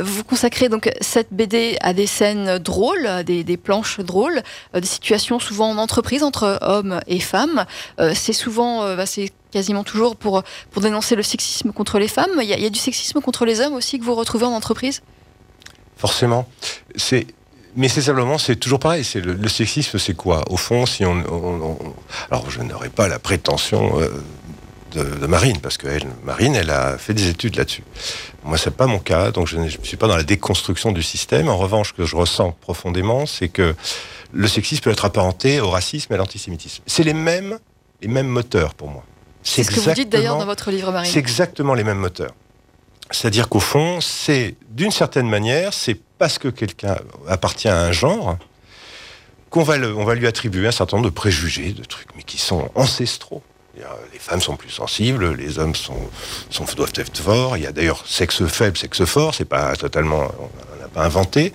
[0.00, 4.42] vous consacrez donc cette BD à des scènes drôles, des, des planches drôles,
[4.74, 7.64] des situations souvent en entreprise entre hommes et femmes.
[8.14, 12.40] C'est souvent euh, bah, c'est quasiment toujours pour, pour dénoncer le sexisme contre les femmes.
[12.42, 15.02] Il y, a, du sexisme contre les hommes aussi que vous retrouvez en entreprise?
[15.96, 16.46] Forcément.
[16.96, 17.26] C'est
[17.78, 19.04] mais c'est simplement, c'est toujours pareil.
[19.04, 20.42] C'est le, sexisme, c'est quoi?
[20.50, 21.78] Au fond, si on,
[22.30, 24.08] alors je n'aurais pas la prétention euh,
[24.92, 25.86] de, Marine, parce que
[26.24, 27.84] Marine, elle a fait des études là-dessus.
[28.44, 31.48] Moi, c'est pas mon cas, donc je ne suis pas dans la déconstruction du système.
[31.48, 33.74] En revanche, ce que je ressens profondément, c'est que
[34.32, 36.82] le sexisme peut être apparenté au racisme et à l'antisémitisme.
[36.86, 37.58] C'est les mêmes
[38.02, 39.04] les mêmes moteurs pour moi.
[39.42, 40.92] C'est ce que vous dites d'ailleurs dans votre livre.
[41.04, 42.34] C'est exactement les mêmes moteurs.
[43.10, 46.96] C'est-à-dire qu'au fond, c'est d'une certaine manière, c'est parce que quelqu'un
[47.28, 48.36] appartient à un genre
[49.50, 52.38] qu'on va, on va lui attribuer un certain nombre de préjugés, de trucs, mais qui
[52.38, 53.42] sont ancestraux.
[54.12, 56.08] Les femmes sont plus sensibles, les hommes sont,
[56.50, 57.56] sont doivent être forts.
[57.56, 59.34] Il y a d'ailleurs sexe faible, sexe fort.
[59.34, 60.30] C'est pas totalement,
[60.96, 61.52] inventé.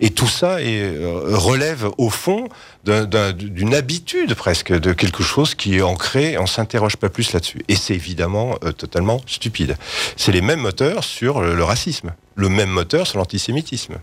[0.00, 2.48] Et tout ça euh, relève au fond
[2.84, 7.62] d'une habitude presque, de quelque chose qui est ancré, on s'interroge pas plus là-dessus.
[7.68, 9.76] Et c'est évidemment euh, totalement stupide.
[10.16, 13.96] C'est les mêmes moteurs sur le racisme, le même moteur sur l'antisémitisme.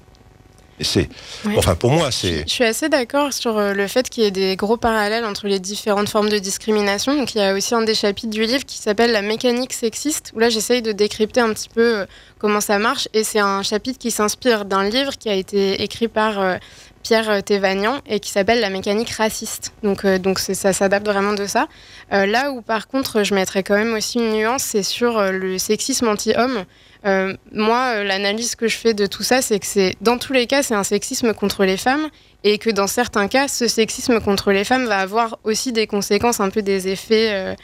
[0.80, 1.10] C'est,
[1.56, 2.44] enfin, pour moi, c'est.
[2.48, 5.48] Je suis assez d'accord sur euh, le fait qu'il y ait des gros parallèles entre
[5.48, 7.16] les différentes formes de discrimination.
[7.16, 10.32] Donc, il y a aussi un des chapitres du livre qui s'appelle La mécanique sexiste,
[10.36, 12.06] où là, j'essaye de décrypter un petit peu euh,
[12.38, 13.08] comment ça marche.
[13.14, 16.58] Et c'est un chapitre qui s'inspire d'un livre qui a été écrit par euh,
[17.02, 19.74] Pierre Thévagnan et qui s'appelle La mécanique raciste.
[19.82, 21.68] Donc, donc ça s'adapte vraiment de ça.
[22.12, 26.10] là où, par contre, je mettrais quand même aussi une nuance, c'est sur le sexisme
[26.10, 26.66] anti-homme.
[27.08, 30.34] Euh, moi, euh, l'analyse que je fais de tout ça, c'est que c'est dans tous
[30.34, 32.08] les cas, c'est un sexisme contre les femmes
[32.44, 36.42] et que dans certains cas, ce sexisme contre les femmes va avoir aussi des conséquences,
[36.42, 37.56] un peu des effets euh,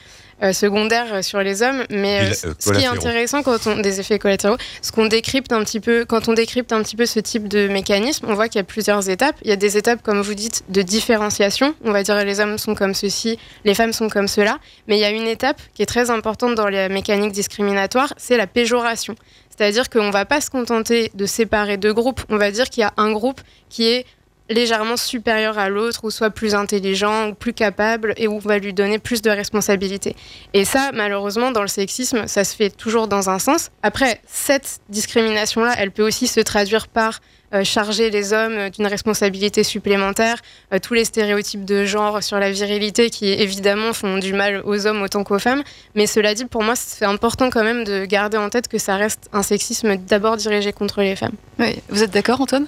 [0.51, 1.83] secondaires sur les hommes.
[1.89, 5.63] Mais euh, ce qui est intéressant quand on des effets collatéraux, ce qu'on décrypte un
[5.63, 8.59] petit peu, quand on décrypte un petit peu ce type de mécanisme, on voit qu'il
[8.59, 9.35] y a plusieurs étapes.
[9.43, 11.75] Il y a des étapes, comme vous dites, de différenciation.
[11.85, 14.59] On va dire les hommes sont comme ceci, les femmes sont comme cela.
[14.87, 18.37] Mais il y a une étape qui est très importante dans les mécaniques discriminatoires, c'est
[18.37, 19.15] la péjoration.
[19.55, 22.21] C'est-à-dire qu'on ne va pas se contenter de séparer deux groupes.
[22.29, 24.05] On va dire qu'il y a un groupe qui est
[24.53, 28.57] légèrement supérieur à l'autre, ou soit plus intelligent, ou plus capable, et où on va
[28.57, 30.15] lui donner plus de responsabilités.
[30.53, 33.69] Et ça, malheureusement, dans le sexisme, ça se fait toujours dans un sens.
[33.81, 37.19] Après, cette discrimination-là, elle peut aussi se traduire par
[37.53, 40.37] euh, charger les hommes d'une responsabilité supplémentaire,
[40.73, 44.87] euh, tous les stéréotypes de genre sur la virilité qui évidemment font du mal aux
[44.87, 45.61] hommes autant qu'aux femmes.
[45.93, 48.95] Mais cela dit, pour moi, c'est important quand même de garder en tête que ça
[48.95, 51.35] reste un sexisme d'abord dirigé contre les femmes.
[51.59, 51.75] Oui.
[51.89, 52.65] Vous êtes d'accord, Antoine?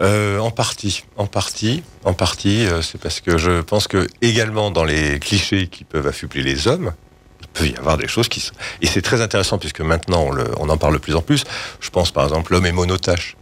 [0.00, 4.70] Euh, en partie, en partie, en partie, euh, c'est parce que je pense que également
[4.70, 6.94] dans les clichés qui peuvent affubler les hommes,
[7.42, 8.54] il peut y avoir des choses qui sont...
[8.80, 11.44] Et c'est très intéressant puisque maintenant on, en parle de plus en plus.
[11.80, 13.36] Je pense par exemple l'homme est monotache.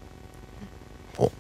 [1.17, 1.31] Bon,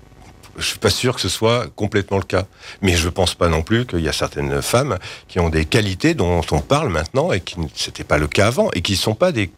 [0.57, 2.45] je suis pas sûr que ce soit complètement le cas,
[2.81, 6.15] mais je pense pas non plus qu'il y a certaines femmes qui ont des qualités
[6.15, 9.15] dont on parle maintenant et qui n'était pas le cas avant et qui ne sont
[9.17, 9.51] pas des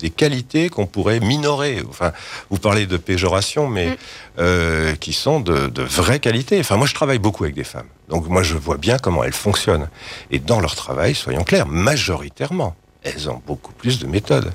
[0.00, 1.82] des qualités qu'on pourrait minorer.
[1.88, 2.12] Enfin,
[2.50, 3.96] vous parlez de péjoration, mais mm.
[4.38, 6.58] euh, qui sont de, vraies qualités.
[6.60, 9.32] Enfin, moi, je travaille beaucoup avec des femmes, donc moi, je vois bien comment elles
[9.32, 9.88] fonctionnent.
[10.30, 14.52] Et dans leur travail, soyons clairs, majoritairement, elles ont beaucoup plus de méthodes.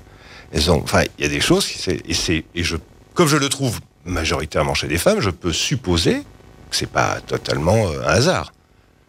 [0.52, 2.78] Elles ont, enfin, il y a des choses qui et c'est et je,
[3.14, 6.22] comme je le trouve majoritairement chez des femmes, je peux supposer
[6.70, 8.54] que c'est pas totalement euh, un hasard.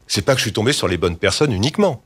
[0.07, 2.03] C'est pas que je suis tombé sur les bonnes personnes uniquement.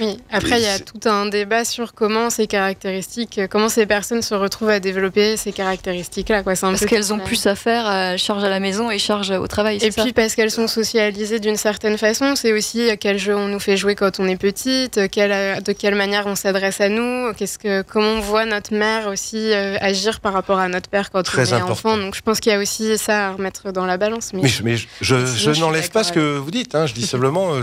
[0.00, 4.22] Oui, après, il y a tout un débat sur comment ces caractéristiques, comment ces personnes
[4.22, 6.42] se retrouvent à développer ces caractéristiques-là.
[6.42, 9.78] Parce qu'elles ont plus à faire, elles chargent à la maison et chargent au travail.
[9.82, 13.60] Et puis parce qu'elles sont socialisées d'une certaine façon, c'est aussi quel jeu on nous
[13.60, 17.82] fait jouer quand on est petite, de quelle manière on s'adresse à nous, qu'est-ce que,
[17.82, 21.42] comment on voit notre mère aussi euh, agir par rapport à notre père quand on
[21.42, 21.96] est enfant.
[21.96, 24.32] Donc je pense qu'il y a aussi ça à remettre dans la balance.
[24.32, 26.86] Mais, mais, je, n'enlève pas ce que vous dites, hein.
[26.86, 27.54] je dis simplement...
[27.54, 27.62] Euh,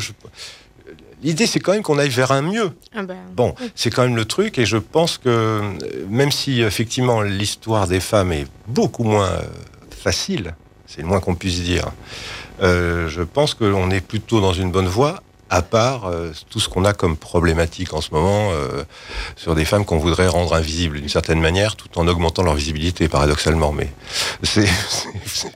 [1.24, 2.72] L'idée, c'est quand même qu'on aille vers un mieux.
[2.94, 5.62] Ah ben, bon, c'est quand même le truc, et je pense que euh,
[6.10, 9.42] même si effectivement l'histoire des femmes est beaucoup moins euh,
[9.90, 11.92] facile, c'est le moins qu'on puisse dire,
[12.62, 15.22] euh, je pense qu'on est plutôt dans une bonne voie
[15.56, 16.12] à part
[16.50, 18.52] tout ce qu'on a comme problématique en ce moment
[19.36, 23.08] sur des femmes qu'on voudrait rendre invisibles d'une certaine manière, tout en augmentant leur visibilité,
[23.08, 23.72] paradoxalement.
[23.72, 23.90] Mais
[24.44, 24.68] c'est.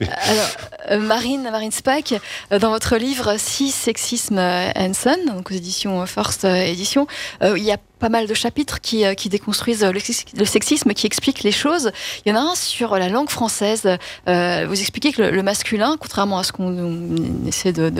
[0.08, 2.14] Alors, Marine, Marine Spack,
[2.50, 7.06] dans votre livre Si sexisme and Son, donc aux éditions First Édition,
[7.42, 11.52] il y a pas mal de chapitres qui, qui déconstruisent le, sexisme, qui expliquent les
[11.52, 11.92] choses.
[12.24, 13.82] Il y en a un sur la langue française.
[14.26, 17.90] vous expliquez que le, masculin, contrairement à ce qu'on essaie de,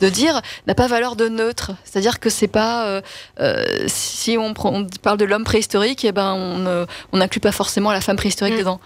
[0.00, 1.72] de, dire, n'a pas valeur de neutre.
[1.84, 3.02] C'est-à-dire que c'est pas
[3.86, 8.00] si on, on, parle de l'homme préhistorique, et eh ben on n'inclut pas forcément la
[8.00, 8.58] femme préhistorique mm.
[8.58, 8.80] dedans.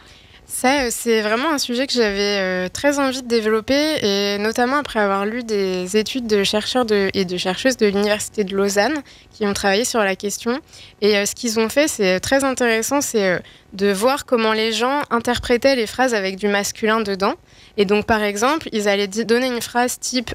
[0.48, 4.76] Ça, euh, c'est vraiment un sujet que j'avais euh, très envie de développer, et notamment
[4.76, 9.44] après avoir lu des études de chercheurs et de chercheuses de l'Université de Lausanne qui
[9.44, 10.60] ont travaillé sur la question.
[11.02, 15.02] Et euh, ce qu'ils ont fait, c'est très intéressant, c'est de voir comment les gens
[15.10, 17.34] interprétaient les phrases avec du masculin dedans.
[17.76, 20.30] Et donc, par exemple, ils allaient donner une phrase type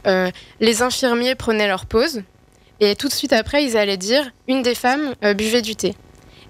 [0.60, 2.21] Les infirmiers prenaient leur pause»,
[2.82, 5.95] et tout de suite après, ils allaient dire Une des femmes buvait du thé».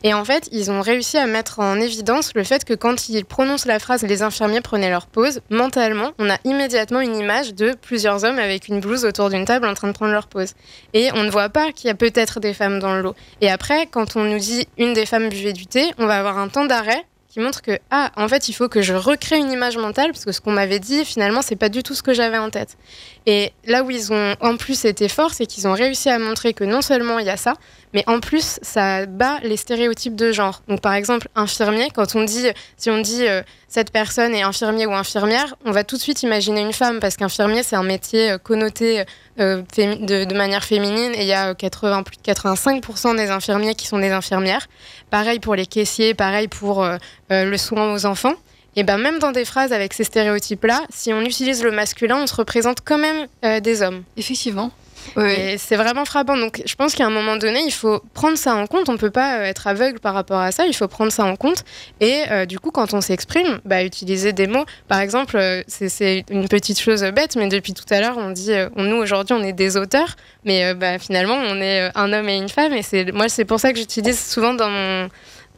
[0.03, 3.25] Et en fait, ils ont réussi à mettre en évidence le fait que quand ils
[3.25, 7.73] prononcent la phrase les infirmiers prenaient leur pause, mentalement, on a immédiatement une image de
[7.79, 10.53] plusieurs hommes avec une blouse autour d'une table en train de prendre leur pause.
[10.93, 13.15] Et on ne voit pas qu'il y a peut-être des femmes dans le lot.
[13.41, 16.37] Et après, quand on nous dit une des femmes buvait du thé, on va avoir
[16.39, 19.51] un temps d'arrêt qui montre que ah en fait il faut que je recrée une
[19.51, 22.13] image mentale parce que ce qu'on m'avait dit finalement c'est pas du tout ce que
[22.13, 22.77] j'avais en tête.
[23.25, 26.53] Et là où ils ont en plus été forts, c'est qu'ils ont réussi à montrer
[26.53, 27.53] que non seulement il y a ça,
[27.93, 30.61] mais en plus ça bat les stéréotypes de genre.
[30.67, 34.85] Donc par exemple infirmier, quand on dit si on dit euh, cette personne est infirmier
[34.85, 38.31] ou infirmière, on va tout de suite imaginer une femme parce qu'infirmier c'est un métier
[38.31, 39.03] euh, connoté
[39.39, 43.87] euh, de, manière féminine et il y a 80, plus de 85% des infirmiers qui
[43.87, 44.67] sont des infirmières.
[45.09, 46.85] Pareil pour les caissiers, pareil pour
[47.29, 48.33] le soin aux enfants.
[48.77, 52.27] Et ben même dans des phrases avec ces stéréotypes-là, si on utilise le masculin, on
[52.27, 53.27] se représente quand même
[53.61, 54.03] des hommes.
[54.15, 54.71] Effectivement.
[55.17, 56.37] Et c'est vraiment frappant.
[56.37, 58.89] Donc, je pense qu'à un moment donné, il faut prendre ça en compte.
[58.89, 60.65] On ne peut pas euh, être aveugle par rapport à ça.
[60.65, 61.63] Il faut prendre ça en compte.
[61.99, 64.65] Et euh, du coup, quand on s'exprime, bah, utiliser des mots.
[64.87, 68.51] Par exemple, euh, c'est une petite chose bête, mais depuis tout à l'heure, on dit,
[68.75, 72.49] nous aujourd'hui, on est des auteurs, mais bah, finalement, on est un homme et une
[72.49, 72.73] femme.
[72.73, 75.09] Et moi, c'est pour ça que j'utilise souvent dans mon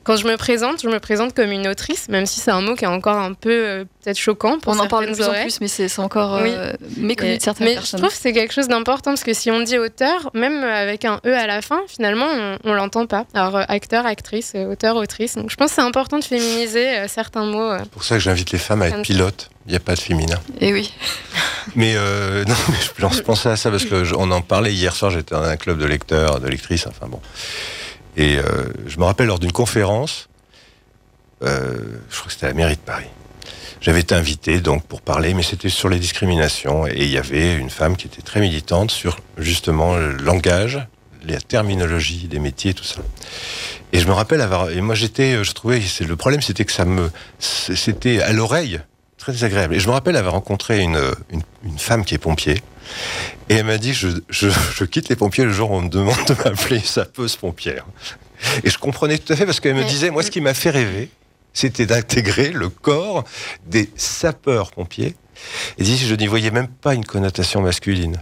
[0.04, 2.76] quand je me présente, je me présente comme une autrice, même si c'est un mot
[2.76, 5.34] qui est encore un peu euh, peut-être choquant pour On en parle de plus en
[5.34, 8.00] plus, mais c'est encore euh, méconnu de certaines mais personnes.
[8.00, 11.06] je trouve que c'est quelque chose d'important parce que si on dit auteur, même avec
[11.06, 13.26] un E à la fin, finalement, on, ne l'entend pas.
[13.34, 15.36] Alors, euh, acteur, actrice, auteur, autrice.
[15.36, 17.78] Donc, je pense que c'est important de féminiser certains mots.
[17.80, 19.50] c'est pour ça que j'invite les femmes à être pilotes.
[19.66, 20.40] Il n'y a pas de féminin.
[20.60, 20.94] Et eh oui.
[21.76, 21.96] mais
[22.46, 22.56] non,
[23.10, 25.12] je pensais à ça parce qu'on en parlait hier soir.
[25.12, 26.88] J'étais dans un club de lecteurs, de lectrices.
[26.88, 27.22] Enfin bon.
[28.18, 28.44] Et euh,
[28.86, 30.30] je me rappelle lors d'une conférence,
[31.44, 31.78] euh,
[32.10, 33.08] je crois que c'était à la mairie de Paris.
[33.82, 37.56] J'avais été invité donc pour parler, mais c'était sur les discriminations et il y avait
[37.56, 40.80] une femme qui était très militante sur justement le langage,
[41.26, 43.02] la terminologie des métiers, tout ça.
[43.92, 46.86] Et je me rappelle avoir et moi j'étais, je trouvais, le problème, c'était que ça
[46.86, 48.80] me, c'était à l'oreille
[49.18, 49.76] très désagréable.
[49.76, 51.00] Et je me rappelle avoir rencontré une,
[51.32, 52.62] une, femme qui est pompier.
[53.50, 56.26] Et elle m'a dit je, je, quitte les pompiers le jour où on me demande
[56.28, 57.86] de m'appeler sapeuse pompière.
[58.64, 60.70] Et je comprenais tout à fait parce qu'elle me disait moi, ce qui m'a fait
[60.70, 61.10] rêver,
[61.54, 63.24] c'était d'intégrer le corps
[63.66, 65.16] des sapeurs-pompiers.
[65.78, 68.22] Et dit je n'y voyais même pas une connotation masculine.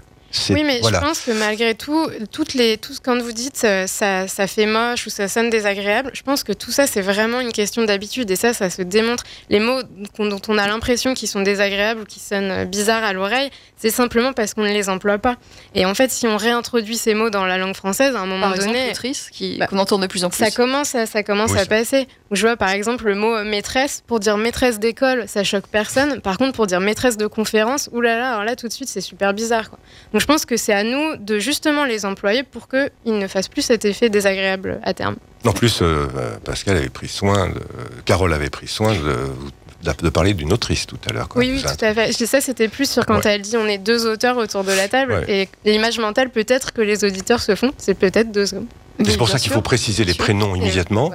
[0.49, 3.87] Oui, mais je pense que malgré tout, toutes les, tout ce quand vous dites euh,
[3.87, 7.39] ça, ça fait moche ou ça sonne désagréable, je pense que tout ça, c'est vraiment
[7.39, 8.29] une question d'habitude.
[8.31, 9.23] Et ça, ça se démontre.
[9.49, 9.81] Les mots
[10.19, 13.89] dont on a l'impression qu'ils sont désagréables ou qui sonnent euh, bizarres à l'oreille, c'est
[13.89, 15.35] simplement parce qu'on ne les emploie pas.
[15.75, 18.49] Et en fait, si on réintroduit ces mots dans la langue française, à un moment
[18.49, 18.89] par donné.
[18.89, 20.37] Exemple, qui, bah, qu'on entend de plus en plus.
[20.37, 22.07] Ça commence à, ça commence à passer.
[22.31, 24.03] Je vois par exemple le mot maîtresse.
[24.07, 26.21] Pour dire maîtresse d'école, ça choque personne.
[26.21, 29.33] Par contre, pour dire maîtresse de conférence, oulala, alors là, tout de suite, c'est super
[29.33, 29.69] bizarre.
[29.69, 29.79] Quoi.
[30.13, 33.47] Donc, je pense que c'est à nous de justement les employer pour qu'ils ne fassent
[33.47, 35.15] plus cet effet désagréable à terme.
[35.45, 36.05] En plus, euh,
[36.45, 37.59] Pascal avait pris soin, de,
[38.05, 41.27] Carole avait pris soin de, de parler d'une autrice tout à l'heure.
[41.35, 42.13] Oui, oui, tout à fait.
[42.13, 45.25] Ça, c'était plus sur quand elle dit on est deux auteurs autour de la table.
[45.27, 48.67] Et l'image mentale, peut-être que les auditeurs se font, c'est peut-être deux hommes.
[49.03, 51.11] C'est pour ça qu'il faut préciser les prénoms immédiatement.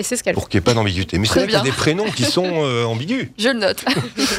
[0.00, 1.18] Et c'est ce qu'elle Pour qu'il n'y ait pas d'ambiguïté.
[1.18, 3.28] Mais c'est vrai qu'il y a des prénoms qui sont euh, ambigus.
[3.38, 3.84] Je le note.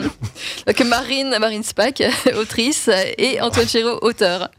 [0.65, 2.01] Donc Marine, Marine Spack,
[2.35, 4.49] autrice, et Antoine Chéreau, auteur.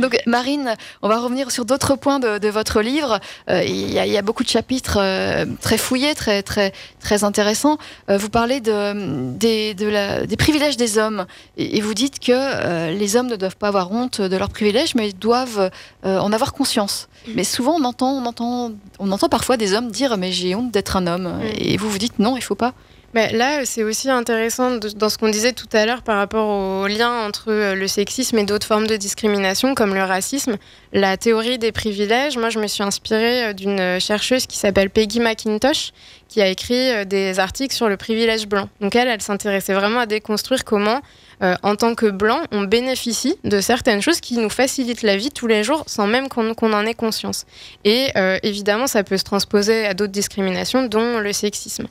[0.00, 3.20] Donc Marine, on va revenir sur d'autres points de, votre livre.
[3.50, 7.76] Euh, il, y a, beaucoup de chapitres euh, très fouillés, très très très intéressants.
[8.08, 11.26] Euh, vous parlez de, des, des privilèges des hommes
[11.56, 15.08] et, vous dites que les hommes ne doivent pas avoir honte de leurs privilèges, mais
[15.08, 15.70] ils doivent
[16.04, 17.08] en avoir conscience.
[17.34, 20.70] Mais souvent on entend, on entend, on entend parfois des hommes dire mais j'ai honte
[20.70, 21.40] d'être un homme.
[21.58, 22.72] Et vous vous dites non, il faut pas.
[23.14, 27.26] Là, c'est aussi intéressant dans ce qu'on disait tout à l'heure par rapport au lien
[27.26, 30.56] entre le sexisme et d'autres formes de discrimination comme le racisme,
[30.94, 32.38] la théorie des privilèges.
[32.38, 35.92] Moi, je me suis inspirée d'une chercheuse qui s'appelle Peggy McIntosh,
[36.28, 38.70] qui a écrit des articles sur le privilège blanc.
[38.80, 41.02] Donc elle, elle s'intéressait vraiment à déconstruire comment
[41.42, 45.30] euh, en tant que blanc, on bénéficie de certaines choses qui nous facilitent la vie
[45.30, 47.46] tous les jours sans même qu'on en ait conscience.
[47.84, 51.86] Et euh, évidemment, ça peut se transposer à d'autres discriminations, dont le sexisme.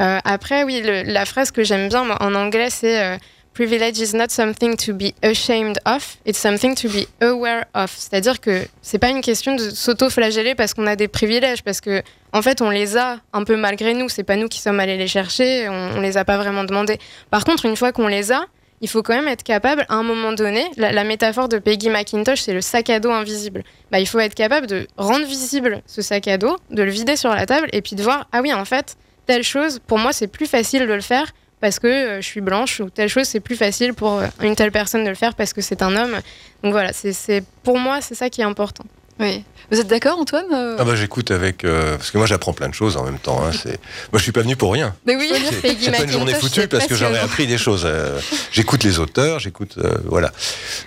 [0.00, 3.18] Euh, après, oui, la phrase que j'aime bien en anglais, c'est
[3.56, 7.90] Privilege is not something to be ashamed of, it's something to be aware of.
[7.96, 12.02] C'est-à-dire que c'est pas une question de s'auto-flageller parce qu'on a des privilèges, parce que
[12.34, 14.10] en fait on les a un peu malgré nous.
[14.10, 16.98] C'est pas nous qui sommes allés les chercher, on, on les a pas vraiment demandés.
[17.30, 18.44] Par contre, une fois qu'on les a,
[18.80, 22.40] il faut quand même être capable, à un moment donné, la, métaphore de Peggy McIntosh,
[22.40, 23.64] c'est le sac à dos invisible.
[23.90, 27.16] Bah, il faut être capable de rendre visible ce sac à dos, de le vider
[27.16, 28.96] sur la table et puis de voir, ah oui, en fait,
[29.26, 32.40] telle chose, pour moi, c'est plus facile de le faire parce que euh, je suis
[32.40, 35.34] blanche ou telle chose, c'est plus facile pour euh, une telle personne de le faire
[35.34, 36.20] parce que c'est un homme.
[36.62, 38.84] Donc voilà, c'est pour moi, c'est ça qui est important.
[39.20, 39.44] Oui.
[39.70, 42.68] Vous êtes d'accord, Antoine euh ah bah j'écoute avec euh, parce que moi j'apprends plein
[42.68, 43.42] de choses en même temps.
[43.44, 43.80] Hein, c'est
[44.12, 44.94] moi je suis pas venu pour rien.
[45.06, 47.82] Mais oui, c'est pas une journée foutue parce que j'aurais appris des choses.
[47.84, 48.20] Euh,
[48.52, 50.32] j'écoute les auteurs, j'écoute voilà.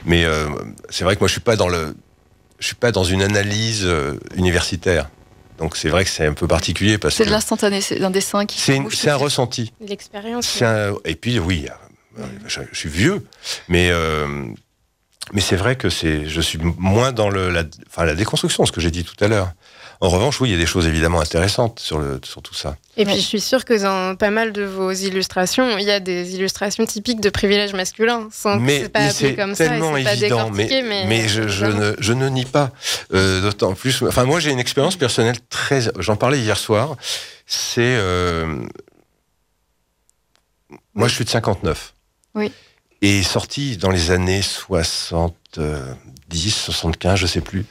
[0.06, 0.26] Mais
[0.90, 1.96] c'est vrai que moi je suis pas dans le
[2.60, 3.88] je suis pas dans une analyse
[4.36, 5.10] universitaire.
[5.58, 8.12] Donc c'est vrai que c'est un peu particulier parce que c'est de l'instantané, c'est un
[8.12, 8.62] dessin qui.
[8.62, 9.74] C'est un ressenti.
[9.82, 10.64] L'expérience.
[11.04, 11.68] Et puis oui,
[12.48, 13.26] je, je, suis vieux,
[13.68, 13.92] mais
[15.34, 18.72] mais c'est vrai que c'est, je suis moins dans le, la, enfin, la déconstruction, ce
[18.72, 19.54] que j'ai dit tout à l'heure.
[20.02, 22.78] En revanche, oui, il y a des choses évidemment intéressantes sur, le, sur tout ça.
[22.96, 26.00] Et puis, je suis sûre que dans pas mal de vos illustrations, il y a
[26.00, 30.14] des illustrations typiques de privilèges masculins, sans mais, que c'est pas appelé comme tellement ça.
[30.14, 32.72] évident, mais, mais, mais, je, je, ne, je, ne, nie pas.
[33.14, 34.02] Euh, D'autant plus.
[34.04, 35.82] Enfin, moi, j'ai une expérience personnelle très.
[36.00, 36.96] J'en parlais hier soir.
[37.46, 37.82] C'est.
[37.82, 38.56] Euh,
[40.94, 41.94] moi, je suis de 59.
[42.36, 42.54] Oui
[43.02, 45.62] est sorti dans les années 70,
[46.52, 47.66] 75, je sais plus,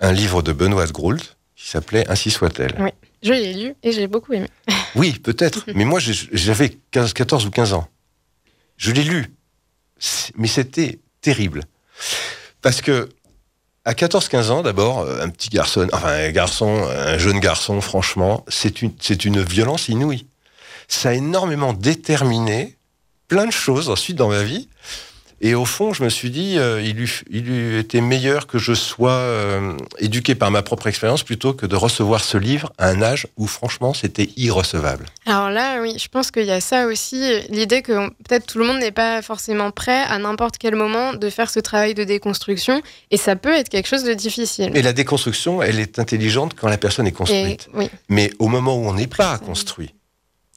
[0.00, 2.74] un livre de Benoît Groult qui s'appelait Ainsi soit-elle.
[2.78, 2.90] Oui,
[3.22, 4.48] je l'ai lu et j'ai beaucoup aimé.
[4.94, 7.88] oui, peut-être, mais moi j'avais 14 ou 15 ans.
[8.76, 9.32] Je l'ai lu,
[10.36, 11.62] mais c'était terrible.
[12.62, 13.08] Parce que
[13.84, 18.80] à 14-15 ans, d'abord, un petit garçon, enfin un garçon, un jeune garçon, franchement, c'est
[18.82, 20.26] une, c'est une violence inouïe.
[20.86, 22.76] Ça a énormément déterminé
[23.32, 24.68] plein de choses ensuite dans ma vie.
[25.44, 28.58] Et au fond, je me suis dit, euh, il, eût, il eût été meilleur que
[28.58, 32.88] je sois euh, éduqué par ma propre expérience plutôt que de recevoir ce livre à
[32.90, 35.06] un âge où, franchement, c'était irrecevable.
[35.24, 38.66] Alors là, oui, je pense qu'il y a ça aussi, l'idée que peut-être tout le
[38.66, 42.82] monde n'est pas forcément prêt à n'importe quel moment de faire ce travail de déconstruction,
[43.10, 44.70] et ça peut être quelque chose de difficile.
[44.74, 47.68] Et la déconstruction, elle est intelligente quand la personne est construite.
[47.74, 47.88] oui.
[48.10, 49.92] Mais au moment où on n'est pas construit,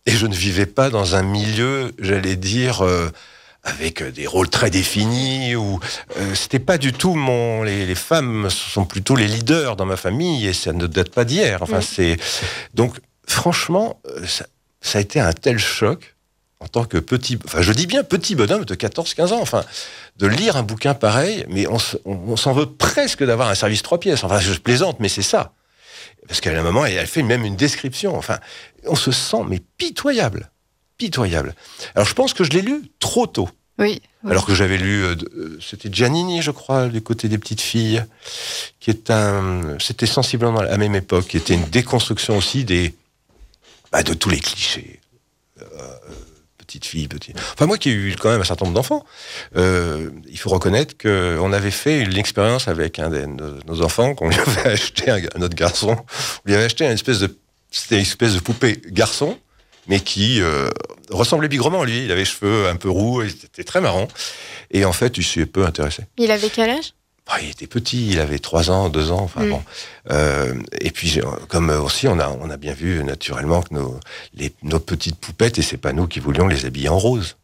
[0.06, 3.10] et je ne vivais pas dans un milieu, j'allais dire, euh,
[3.64, 5.56] avec des rôles très définis.
[5.56, 5.80] Ou
[6.18, 7.64] euh, c'était pas du tout mon.
[7.64, 11.26] Les, les, femmes sont plutôt les leaders dans ma famille et ça ne date pas
[11.26, 11.62] d'hier.
[11.62, 12.18] Enfin, c'est
[12.74, 12.96] donc
[13.28, 14.46] franchement, euh, ça,
[14.82, 16.16] ça, a été un tel choc
[16.60, 17.40] en tant que petit.
[17.44, 19.42] Enfin, je dis bien petit bonhomme de 14-15 ans.
[19.42, 19.66] Enfin,
[20.18, 24.00] de lire un bouquin pareil, mais on, on s'en veut presque d'avoir un service trois
[24.00, 24.24] pièces.
[24.24, 25.54] Enfin, je plaisante, mais c'est ça.
[26.28, 28.16] Parce qu'à un moment, elle fait même une description.
[28.16, 28.40] Enfin,
[28.86, 30.52] on se sent mais pitoyable,
[30.98, 31.56] pitoyable.
[31.96, 33.50] Alors je pense que je l'ai lu trop tôt.
[33.78, 34.02] Oui.
[34.26, 38.04] Alors que j'avais lu, euh, euh, c'était Giannini, je crois, du côté des petites filles,
[38.80, 42.96] qui est un, c'était sensiblement à la même époque, qui était une déconstruction aussi des,
[43.92, 45.02] bah, de tous les clichés.
[46.66, 47.34] Euh, petite fille, petit.
[47.54, 49.06] Enfin, moi qui ai eu quand même un certain nombre d'enfants,
[49.56, 53.26] il faut reconnaître qu'on avait fait une expérience avec un de
[53.66, 57.20] nos, enfants, qu'on lui avait acheté, un, autre garçon, on lui avait acheté une espèce
[57.20, 57.38] de
[57.72, 59.38] c'était une espèce de poupée garçon,
[59.88, 60.70] mais qui euh,
[61.10, 62.06] ressemblait bigrement à lui.
[62.06, 64.08] Il avait les cheveux un peu roux, c'était très marrant.
[64.72, 66.04] Et en fait, il s'y peu intéressé.
[66.18, 66.94] Il avait quel âge?
[67.28, 69.50] Bah, il était petit, il avait 3 ans, 2 ans, enfin mm.
[69.50, 69.64] bon.
[70.12, 74.00] Euh, et puis, comme aussi, on a, on a bien vu naturellement que nos,
[74.36, 77.38] les, nos petites poupettes, et c'est pas nous qui voulions les habiller en rose.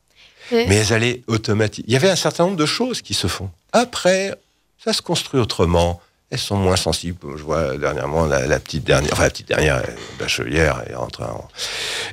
[0.52, 1.86] Mais elles allaient automatiquement.
[1.88, 3.50] Il y avait un certain nombre de choses qui se font.
[3.72, 4.36] Après,
[4.84, 6.02] ça se construit autrement
[6.32, 7.20] elles sont moins sensibles.
[7.36, 9.84] Je vois dernièrement la, petite dernière, enfin la petite dernière
[10.18, 11.48] bachelière est rentrée en,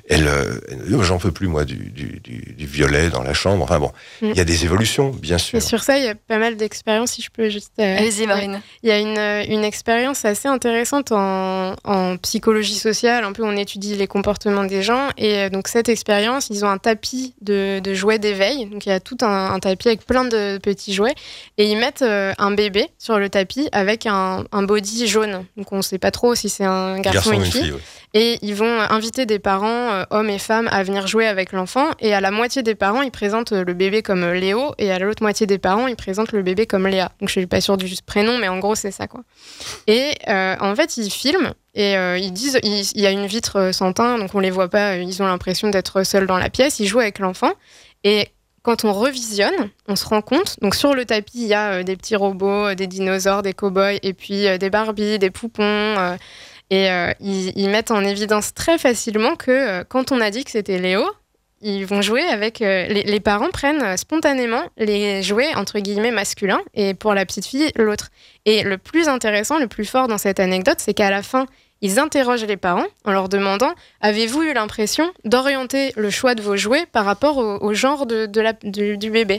[0.08, 3.62] elle, euh, j'en peux plus moi du, du, du, violet dans la chambre.
[3.62, 4.46] Enfin bon, il y a mm.
[4.46, 5.56] des évolutions bien sûr.
[5.58, 7.12] Et sur ça, il y a pas mal d'expériences.
[7.12, 7.72] Si je peux juste.
[7.78, 8.60] Euh, Allez-y Marine.
[8.82, 13.24] Il y a une, euh, une expérience assez intéressante en, en, psychologie sociale.
[13.24, 16.78] Un peu, on étudie les comportements des gens et donc cette expérience, ils ont un
[16.78, 18.66] tapis de, de jouets d'éveil.
[18.66, 21.14] Donc il y a tout un, un, tapis avec plein de petits jouets
[21.56, 25.44] et ils mettent un bébé sur le tapis avec qui a un, body jaune.
[25.56, 27.74] Donc on ne sait pas trop si c'est un garçon, ou une fille.
[28.14, 31.90] Et ils vont inviter des parents, euh, hommes et femmes, à venir jouer avec l'enfant.
[32.00, 34.74] Et à la moitié des parents, ils présentent le bébé comme Léo.
[34.78, 37.12] Et à l'autre moitié des parents, ils présentent le bébé comme Léa.
[37.20, 39.06] Donc je suis pas sûre du juste prénom, mais en gros, c'est ça.
[39.06, 39.20] quoi.
[39.86, 41.52] Et euh, en fait, ils filment.
[41.74, 44.68] Et euh, ils disent, il y a une vitre sans teint, donc on les voit
[44.68, 47.52] pas, ils ont l'impression d'être seuls dans la pièce, ils jouent avec l'enfant.
[48.02, 48.28] Et
[48.68, 51.96] quand on revisionne, on se rend compte, donc sur le tapis, il y a des
[51.96, 55.96] petits robots, des dinosaures, des cow-boys, et puis des Barbies, des poupons,
[56.70, 60.50] et euh, ils, mettent en évidence très facilement que euh, quand on a dit que
[60.50, 61.02] c'était Léo,
[61.62, 62.60] ils vont jouer avec.
[62.60, 67.72] Euh, les, parents prennent spontanément les jouets entre guillemets masculins et pour la petite fille
[67.74, 68.10] l'autre.
[68.44, 71.46] Et le plus intéressant, le plus fort dans cette anecdote, c'est qu'à la fin,
[71.80, 76.56] ils interrogent les parents en leur demandant Avez-vous eu l'impression d'orienter le choix de vos
[76.56, 79.36] jouets par rapport au, genre de, la, du, bébé?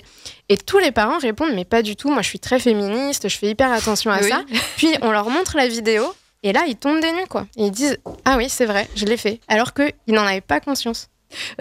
[0.49, 3.37] Et tous les parents répondent Mais pas du tout, moi je suis très féministe, je
[3.37, 4.43] fais hyper attention à ça.
[4.77, 6.03] Puis on leur montre la vidéo
[6.41, 7.47] et là, ils tombent des nues, quoi.
[7.57, 9.39] Et ils disent Ah oui, c'est vrai, je l'ai fait.
[9.47, 11.09] Alors qu'ils n'en avaient pas conscience.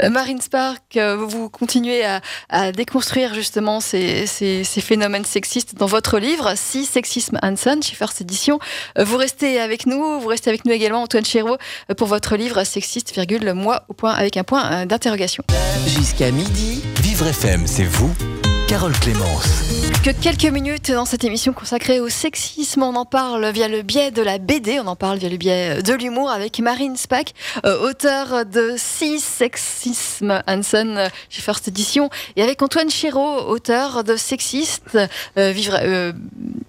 [0.02, 2.04] Euh, Marine Spark, euh, vous continuez
[2.50, 4.26] à, déconstruire justement ces,
[4.64, 8.58] phénomènes sexistes dans votre livre, Si Sexisme Hanson, chez First Edition.
[8.98, 11.56] Euh, vous restez avec nous, vous restez avec nous également, Antoine Chéreau,
[11.96, 15.44] pour votre livre Sexiste, virgule, moi, au point, avec un point d'interrogation.
[15.86, 18.14] Jusqu'à midi, Vivre FM, c'est vous
[18.68, 19.78] Carole Clémence.
[20.04, 22.82] Que quelques minutes dans cette émission consacrée au sexisme.
[22.82, 25.82] On en parle via le biais de la BD, on en parle via le biais
[25.82, 27.34] de l'humour avec Marine Spack,
[27.66, 34.04] euh, auteur de Six Sexisme Hansen euh, chez First Edition, et avec Antoine Chéreau, auteur
[34.04, 34.98] de Sexiste,
[35.36, 35.52] euh,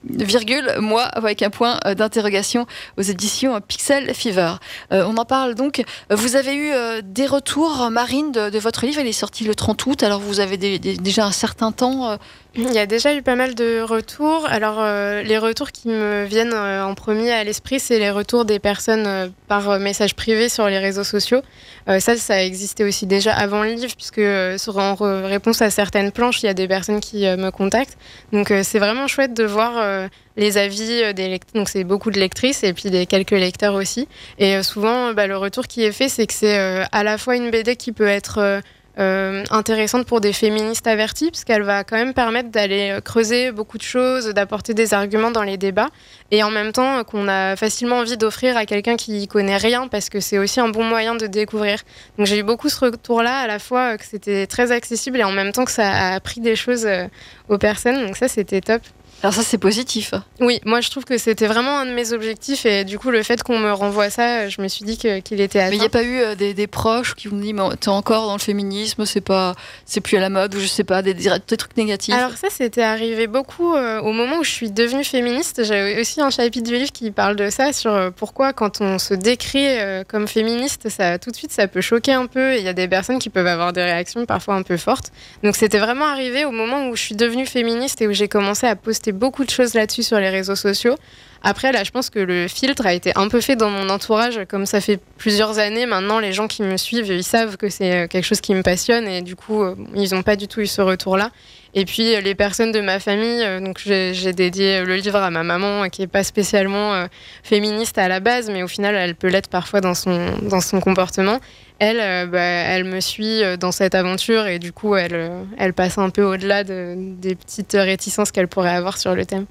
[0.05, 2.65] virgule, moi, avec un point d'interrogation
[2.97, 4.55] aux éditions Pixel Fever.
[4.89, 5.83] on en parle donc.
[6.09, 6.71] Vous avez eu
[7.03, 9.01] des retours, Marine, de, votre livre.
[9.01, 12.17] Il est sorti le 30 août, alors vous avez déjà un certain temps euh,
[12.55, 14.45] il y a déjà eu pas mal de retours.
[14.49, 18.45] Alors, euh, les retours qui me viennent euh, en premier à l'esprit, c'est les retours
[18.45, 21.41] des personnes par message privé sur les réseaux sociaux.
[21.87, 26.47] ça, ça existait aussi déjà avant le livre, puisque en réponse à certaines planches, il
[26.47, 27.97] y a des personnes qui me contactent.
[28.31, 31.53] Donc, c'est vraiment chouette de voir les avis des lecteurs.
[31.53, 34.07] Donc, c'est beaucoup de lectrices et puis des quelques lecteurs aussi.
[34.37, 37.49] Et souvent, bah, le retour qui est fait, c'est que c'est à la fois une
[37.49, 38.61] BD qui peut être
[38.97, 43.51] euh, intéressante pour des féministes avertis, parce qu'elle va quand même permettre d'aller euh, creuser
[43.51, 45.89] beaucoup de choses, d'apporter des arguments dans les débats,
[46.31, 50.09] et en même temps qu'on a facilement envie d'offrir à quelqu'un qui connaît rien, parce
[50.09, 51.79] que c'est aussi un bon moyen de découvrir.
[52.17, 55.31] Donc j'ai eu beaucoup ce retour-là, à la fois que c'était très accessible et en
[55.31, 57.05] même temps que ça a appris des choses euh,
[57.47, 58.81] aux personnes, donc ça c'était top.
[59.21, 60.13] Alors ça c'est positif.
[60.39, 63.21] Oui, moi je trouve que c'était vraiment un de mes objectifs et du coup le
[63.21, 65.69] fait qu'on me renvoie ça, je me suis dit qu'il était atteint.
[65.71, 68.27] Mais il n'y a pas eu euh, des, proches qui vous dit mais t'es encore
[68.27, 69.55] dans le féminisme, c'est pas,
[69.85, 72.13] c'est plus à la mode ou je sais pas des, des trucs négatifs?
[72.13, 75.63] Alors ça c'était arrivé beaucoup euh, au moment où je suis devenue féministe.
[75.65, 78.99] J'avais aussi un chapitre du livre qui parle de ça sur euh, pourquoi quand on
[78.99, 79.67] se décrit
[80.07, 82.73] comme féministe, ça tout de suite ça peut choquer un peu et il y a
[82.73, 85.11] des personnes qui peuvent avoir des réactions parfois un peu fortes.
[85.43, 88.65] Donc c'était vraiment arrivé au moment où je suis devenue féministe et où j'ai commencé
[88.65, 90.95] à poster beaucoup de choses là-dessus sur les réseaux sociaux.
[91.41, 94.41] Après, là, je pense que le filtre a été un peu fait dans mon entourage.
[94.49, 97.93] Comme ça fait plusieurs années maintenant, les gens qui me suivent, ils savent que c'est
[97.93, 100.59] euh, quelque chose qui me passionne et du coup, euh, ils n'ont pas du tout
[100.59, 101.31] eu ce retour-là.
[101.73, 105.43] Et puis euh, les personnes de ma famille, donc j'ai dédié le livre à ma
[105.43, 107.05] maman qui est pas spécialement
[107.43, 110.79] féministe à la base, mais au final elle peut l'être parfois dans son, dans son
[110.79, 111.39] comportement
[111.79, 115.43] elle, euh, bah, elle me suit euh, dans cette aventure et du coup, elle, euh,
[115.57, 119.45] elle passe un peu au-delà de, des petites réticences qu'elle pourrait avoir sur le thème.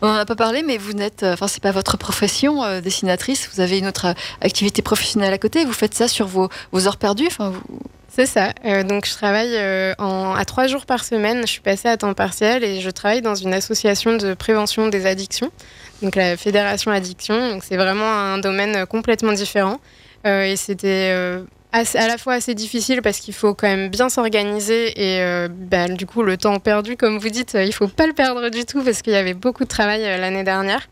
[0.00, 3.50] On n'en a pas parlé, mais vous n'êtes, enfin, c'est pas votre profession dessinatrice.
[3.52, 5.64] Vous avez une autre activité professionnelle à côté.
[5.64, 7.26] Vous faites ça sur vos, vos heures perdues.
[7.26, 7.52] Enfin,
[8.14, 8.52] C'est ça.
[8.84, 9.58] donc, je travaille
[9.98, 11.40] en, à trois jours par semaine.
[11.42, 15.04] Je suis passée à temps partiel et je travaille dans une association de prévention des
[15.06, 15.50] addictions,
[16.00, 17.50] donc la Fédération Addiction.
[17.50, 19.80] Donc, c'est vraiment un domaine complètement différent.
[20.24, 21.44] et c'était
[21.74, 25.88] à la fois assez difficile parce qu'il faut quand même bien s'organiser et euh, bah,
[25.88, 28.82] du coup le temps perdu, comme vous dites, il faut pas le perdre du tout
[28.82, 30.88] parce qu'il y avait beaucoup de travail euh, l'année dernière.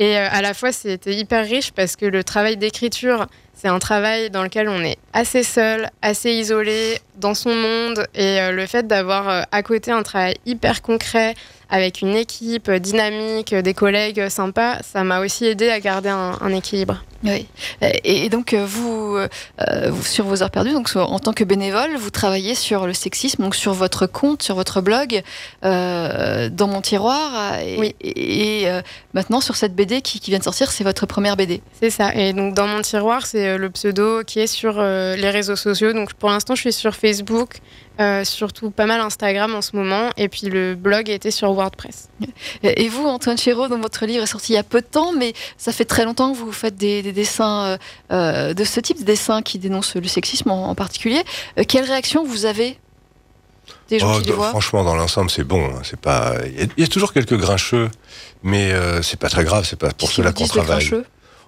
[0.00, 3.26] Et euh, à la fois c'était hyper riche parce que le travail d'écriture,
[3.64, 8.50] c'est un travail dans lequel on est assez seul, assez isolé dans son monde et
[8.50, 11.34] le fait d'avoir à côté un travail hyper concret
[11.70, 17.02] avec une équipe dynamique, des collègues sympas, ça m'a aussi aidé à garder un équilibre.
[17.24, 17.46] Oui.
[18.04, 22.10] Et, donc, euh, vous, euh, sur vos heures perdues, donc, en tant que bénévole, vous
[22.10, 25.22] travaillez sur le sexisme, donc sur votre compte, sur votre blog,
[25.64, 27.58] euh, dans mon tiroir.
[27.60, 27.94] Et, oui.
[28.02, 28.66] et,
[29.14, 31.62] maintenant, sur cette BD qui, vient de sortir, c'est votre première BD.
[31.80, 32.14] C'est ça.
[32.14, 35.92] Et donc, dans mon tiroir, c'est c'est le pseudo qui est sur les réseaux sociaux.
[35.92, 37.03] Donc pour l'instant, je suis sur Facebook,
[38.24, 42.08] surtout pas mal Instagram en ce moment, et puis le blog était sur WordPress.
[42.62, 45.12] Et vous, Antoine Chéreau, dont votre livre est sorti il y a peu de temps,
[45.12, 47.78] mais ça fait très longtemps que vous faites des, dessins
[48.10, 51.22] de ce type, de dessins qui dénoncent le sexisme en, particulier.
[51.68, 52.78] quelle réaction vous avez
[53.88, 54.50] des gens qui les voient?
[54.50, 55.66] Franchement, dans l'ensemble, c'est bon.
[55.66, 56.34] Hein, c'est pas.
[56.46, 57.90] Il y, a toujours quelques grincheux,
[58.42, 59.64] mais c'est pas très grave.
[59.68, 60.90] C'est pas pour cela qu'on travaille.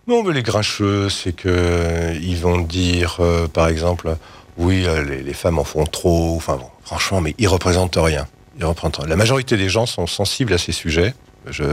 [0.09, 4.17] Non, mais les grincheux, c'est que euh, ils vont dire, euh, par exemple,
[4.59, 6.35] oui, euh, les, femmes en font trop.
[6.37, 8.27] Enfin, bon, franchement, mais ils représentent rien.
[8.59, 11.15] Ils représentent La majorité des gens sont sensibles à ces sujets.
[11.49, 11.65] Je,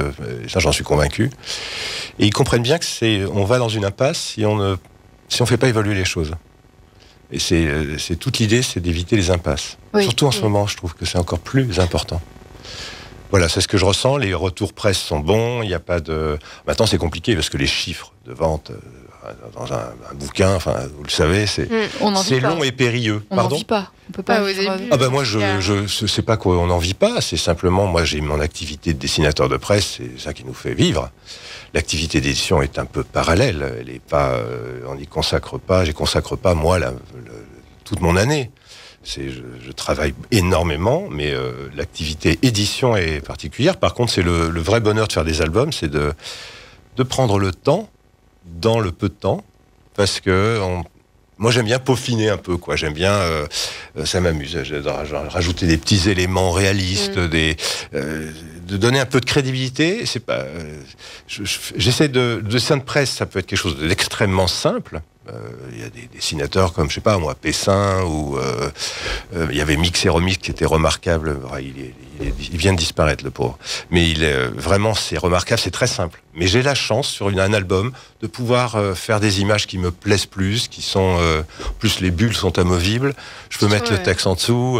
[0.48, 1.32] ça, j'en suis convaincu.
[2.20, 4.76] Et ils comprennent bien que c'est, on va dans une impasse si on ne,
[5.30, 6.34] si on fait pas évoluer les choses.
[7.32, 9.78] Et c'est, c'est toute l'idée, c'est d'éviter les impasses.
[10.00, 12.22] Surtout en ce moment, je trouve que c'est encore plus important.
[13.34, 14.18] Voilà, c'est ce que je ressens.
[14.18, 15.64] Les retours presse sont bons.
[15.64, 16.38] Il n'y a pas de.
[16.68, 18.78] Maintenant, c'est compliqué parce que les chiffres de vente euh,
[19.54, 23.24] dans un, bouquin, enfin, vous le savez, c'est mm, long et périlleux.
[23.30, 23.92] On n'en vit pas.
[24.10, 24.42] On peut pas.
[24.92, 26.58] Ah ben moi, je je sais pas quoi.
[26.58, 27.22] On n'en vit pas.
[27.22, 29.98] C'est simplement moi, j'ai mon activité de dessinateur de presse.
[29.98, 31.10] C'est ça qui nous fait vivre.
[31.74, 33.76] L'activité d'édition est un peu parallèle.
[33.80, 34.32] Elle est pas.
[34.32, 35.86] Euh, on n'y consacre pas.
[35.86, 36.94] J'y consacre pas moi la,
[37.84, 38.52] toute mon année.
[39.06, 43.78] Je, travaille énormément, mais euh, l'activité édition est particulière.
[43.78, 46.14] Par contre, c'est le, vrai bonheur de faire des albums, c'est de,
[46.96, 47.90] de prendre le temps,
[48.46, 49.44] dans le peu de temps,
[49.96, 50.60] parce que
[51.38, 52.76] moi j'aime bien peaufiner un peu, quoi.
[52.76, 53.46] J'aime bien, euh,
[53.98, 54.58] euh, ça m'amuse.
[55.30, 57.28] Rajouter des petits éléments réalistes, mm.
[57.28, 57.58] des,
[57.94, 60.06] de donner un peu de crédibilité.
[60.06, 60.46] C'est pas,
[61.28, 65.02] j'essaie de, de dessin de presse, ça peut être quelque chose d'extrêmement simple.
[65.30, 65.40] Euh,
[65.72, 68.70] il y a des dessinateurs comme, je sais pas moi, Pessin, ou euh,
[69.34, 71.40] euh, il y avait Mix et Remix qui était remarquable.
[71.62, 73.58] Il, vient de disparaître, le pauvre.
[73.90, 76.22] Mais il est vraiment, c'est remarquable, c'est très simple.
[76.36, 79.92] Mais j'ai la chance, sur une, un album, de pouvoir faire des images qui me
[79.92, 81.18] plaisent plus, qui sont...
[81.80, 83.14] plus, les bulles sont amovibles.
[83.50, 84.80] Je peux mettre le texte en dessous.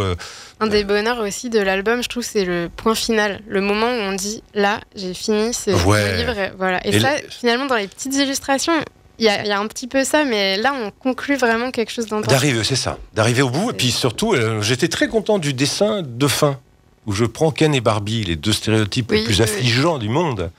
[0.60, 4.00] Un des bonheurs aussi de l'album, je trouve, c'est le point final, le moment où
[4.00, 6.86] on dit là, j'ai fini ce livre, voilà.
[6.86, 8.72] Et, ça, finalement, dans les petites illustrations,
[9.18, 12.32] il y, a, un petit peu ça, mais là, on conclut vraiment quelque chose d'important.
[12.32, 12.98] D'arriver, c'est ça.
[13.14, 13.70] D'arriver au bout.
[13.70, 16.58] Et puis surtout, euh, j'étais très content du dessin de fin,
[17.06, 20.50] où je prends Ken et Barbie, les deux stéréotypes les plus affligeants du monde.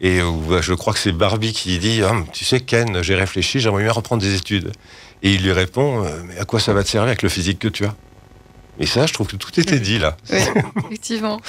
[0.00, 3.14] Et où euh, je crois que c'est Barbie qui dit ah, Tu sais, Ken, j'ai
[3.14, 4.72] réfléchi, j'aimerais bien reprendre des études.
[5.22, 7.58] Et il lui répond euh, Mais à quoi ça va te servir avec le physique
[7.58, 7.94] que tu as?
[8.80, 10.16] Et ça, je trouve que tout était dit là.
[10.30, 10.38] Oui,
[10.86, 11.40] effectivement.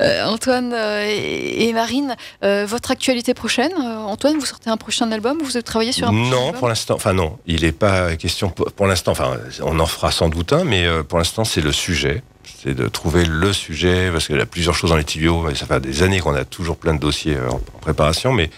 [0.00, 5.38] Euh, Antoine euh, et, Marine, euh, votre actualité prochaine Antoine, vous sortez un prochain album
[5.42, 8.86] Vous travaillez sur un prochain Non, pour l'instant, enfin non, il n'est pas question pour,
[8.86, 12.22] l'instant, enfin on en fera sans doute un, mais pour l'instant c'est le sujet.
[12.62, 15.54] C'est de trouver le sujet, parce qu'il y a plusieurs choses dans les tuyaux, et
[15.54, 18.50] ça fait des années qu'on a toujours plein de dossiers en préparation, mais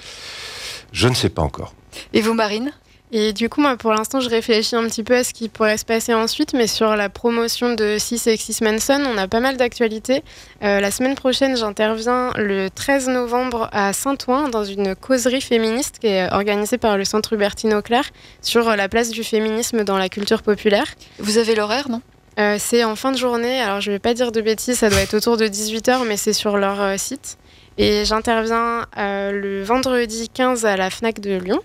[0.92, 1.74] je ne sais pas encore.
[2.12, 2.72] Et vous, Marine?
[3.12, 5.76] Et du coup, moi, pour l'instant, je réfléchis un petit peu à ce qui pourrait
[5.76, 9.56] se passer ensuite, mais sur la promotion de Six Sexis Manson, on a pas mal
[9.56, 10.24] d'actualités.
[10.62, 16.08] Euh, la semaine prochaine, j'interviens le 13 novembre à Saint-Ouen dans une causerie féministe qui
[16.08, 18.04] est organisée par le Centre Hubertine Auclair
[18.42, 20.86] sur la place du féminisme dans la culture populaire.
[21.18, 22.00] Vous avez l'horaire, non?
[22.40, 24.88] Euh, C'est en fin de journée, alors je ne vais pas dire de bêtises, ça
[24.88, 27.38] doit être autour de 18h, mais c'est sur leur euh, site.
[27.78, 31.60] Et j'interviens le vendredi 15 à la FNAC de Lyon.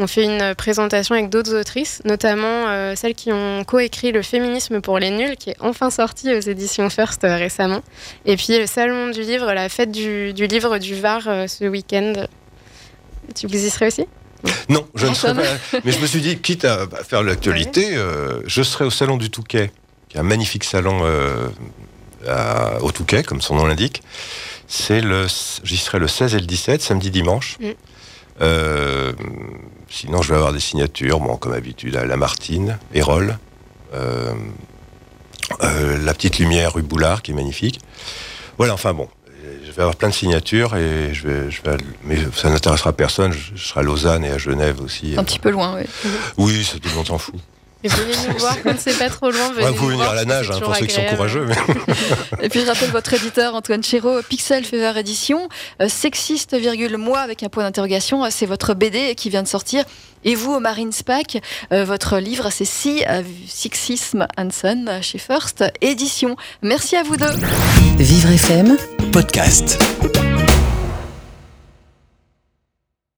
[0.00, 4.80] On fait une présentation avec d'autres autrices, notamment euh, celles qui ont coécrit Le féminisme
[4.80, 7.82] pour les nuls, qui est enfin sorti aux éditions First euh, récemment.
[8.24, 12.12] Et puis le salon du livre, la fête du, livre du Var euh, ce week-end.
[13.34, 14.06] Tu serais aussi?
[14.68, 15.80] Non, je ne serais pas.
[15.84, 17.98] Mais je me suis dit, quitte à faire l'actualité,
[18.46, 19.72] je serai au salon du Touquet,
[20.08, 21.02] qui est un magnifique salon
[22.80, 24.02] au Touquet, comme son nom l'indique.
[24.68, 25.26] C'est le,
[25.64, 27.58] j'y serai le 16 et le 17, samedi dimanche.
[27.60, 27.72] Mm.
[29.90, 33.38] Sinon, je vais avoir des signatures, bon, comme habitude, à Lamartine, Hérol,
[33.94, 34.34] euh,
[35.62, 37.80] euh, La Petite Lumière, rue Boulard, qui est magnifique.
[38.58, 39.08] Voilà, enfin bon,
[39.64, 43.32] je vais avoir plein de signatures et je vais, je vais mais ça n'intéressera personne.
[43.32, 45.14] Je, serai à Lausanne et à Genève aussi.
[45.16, 45.84] Un petit peu loin, oui.
[46.36, 47.36] Oui, ça tout le monde s'en fout.
[47.84, 49.52] Et venez nous voir quand c'est pas trop loin.
[49.52, 51.46] Venez vous pouvez venir à la nage, hein, pour ceux qui sont courageux.
[52.42, 55.48] et puis je rappelle votre éditeur Antoine Chéreau, Pixel Fever Édition,
[55.80, 58.24] euh, sexiste virgule moi avec un point d'interrogation.
[58.24, 59.84] Euh, c'est votre BD qui vient de sortir.
[60.24, 61.40] Et vous, Marine Spack,
[61.72, 63.04] euh, votre livre, c'est Si
[63.46, 66.36] Sexisme Hanson chez First Édition.
[66.62, 67.26] Merci à vous deux.
[67.98, 68.76] Vivre FM,
[69.12, 69.78] podcast.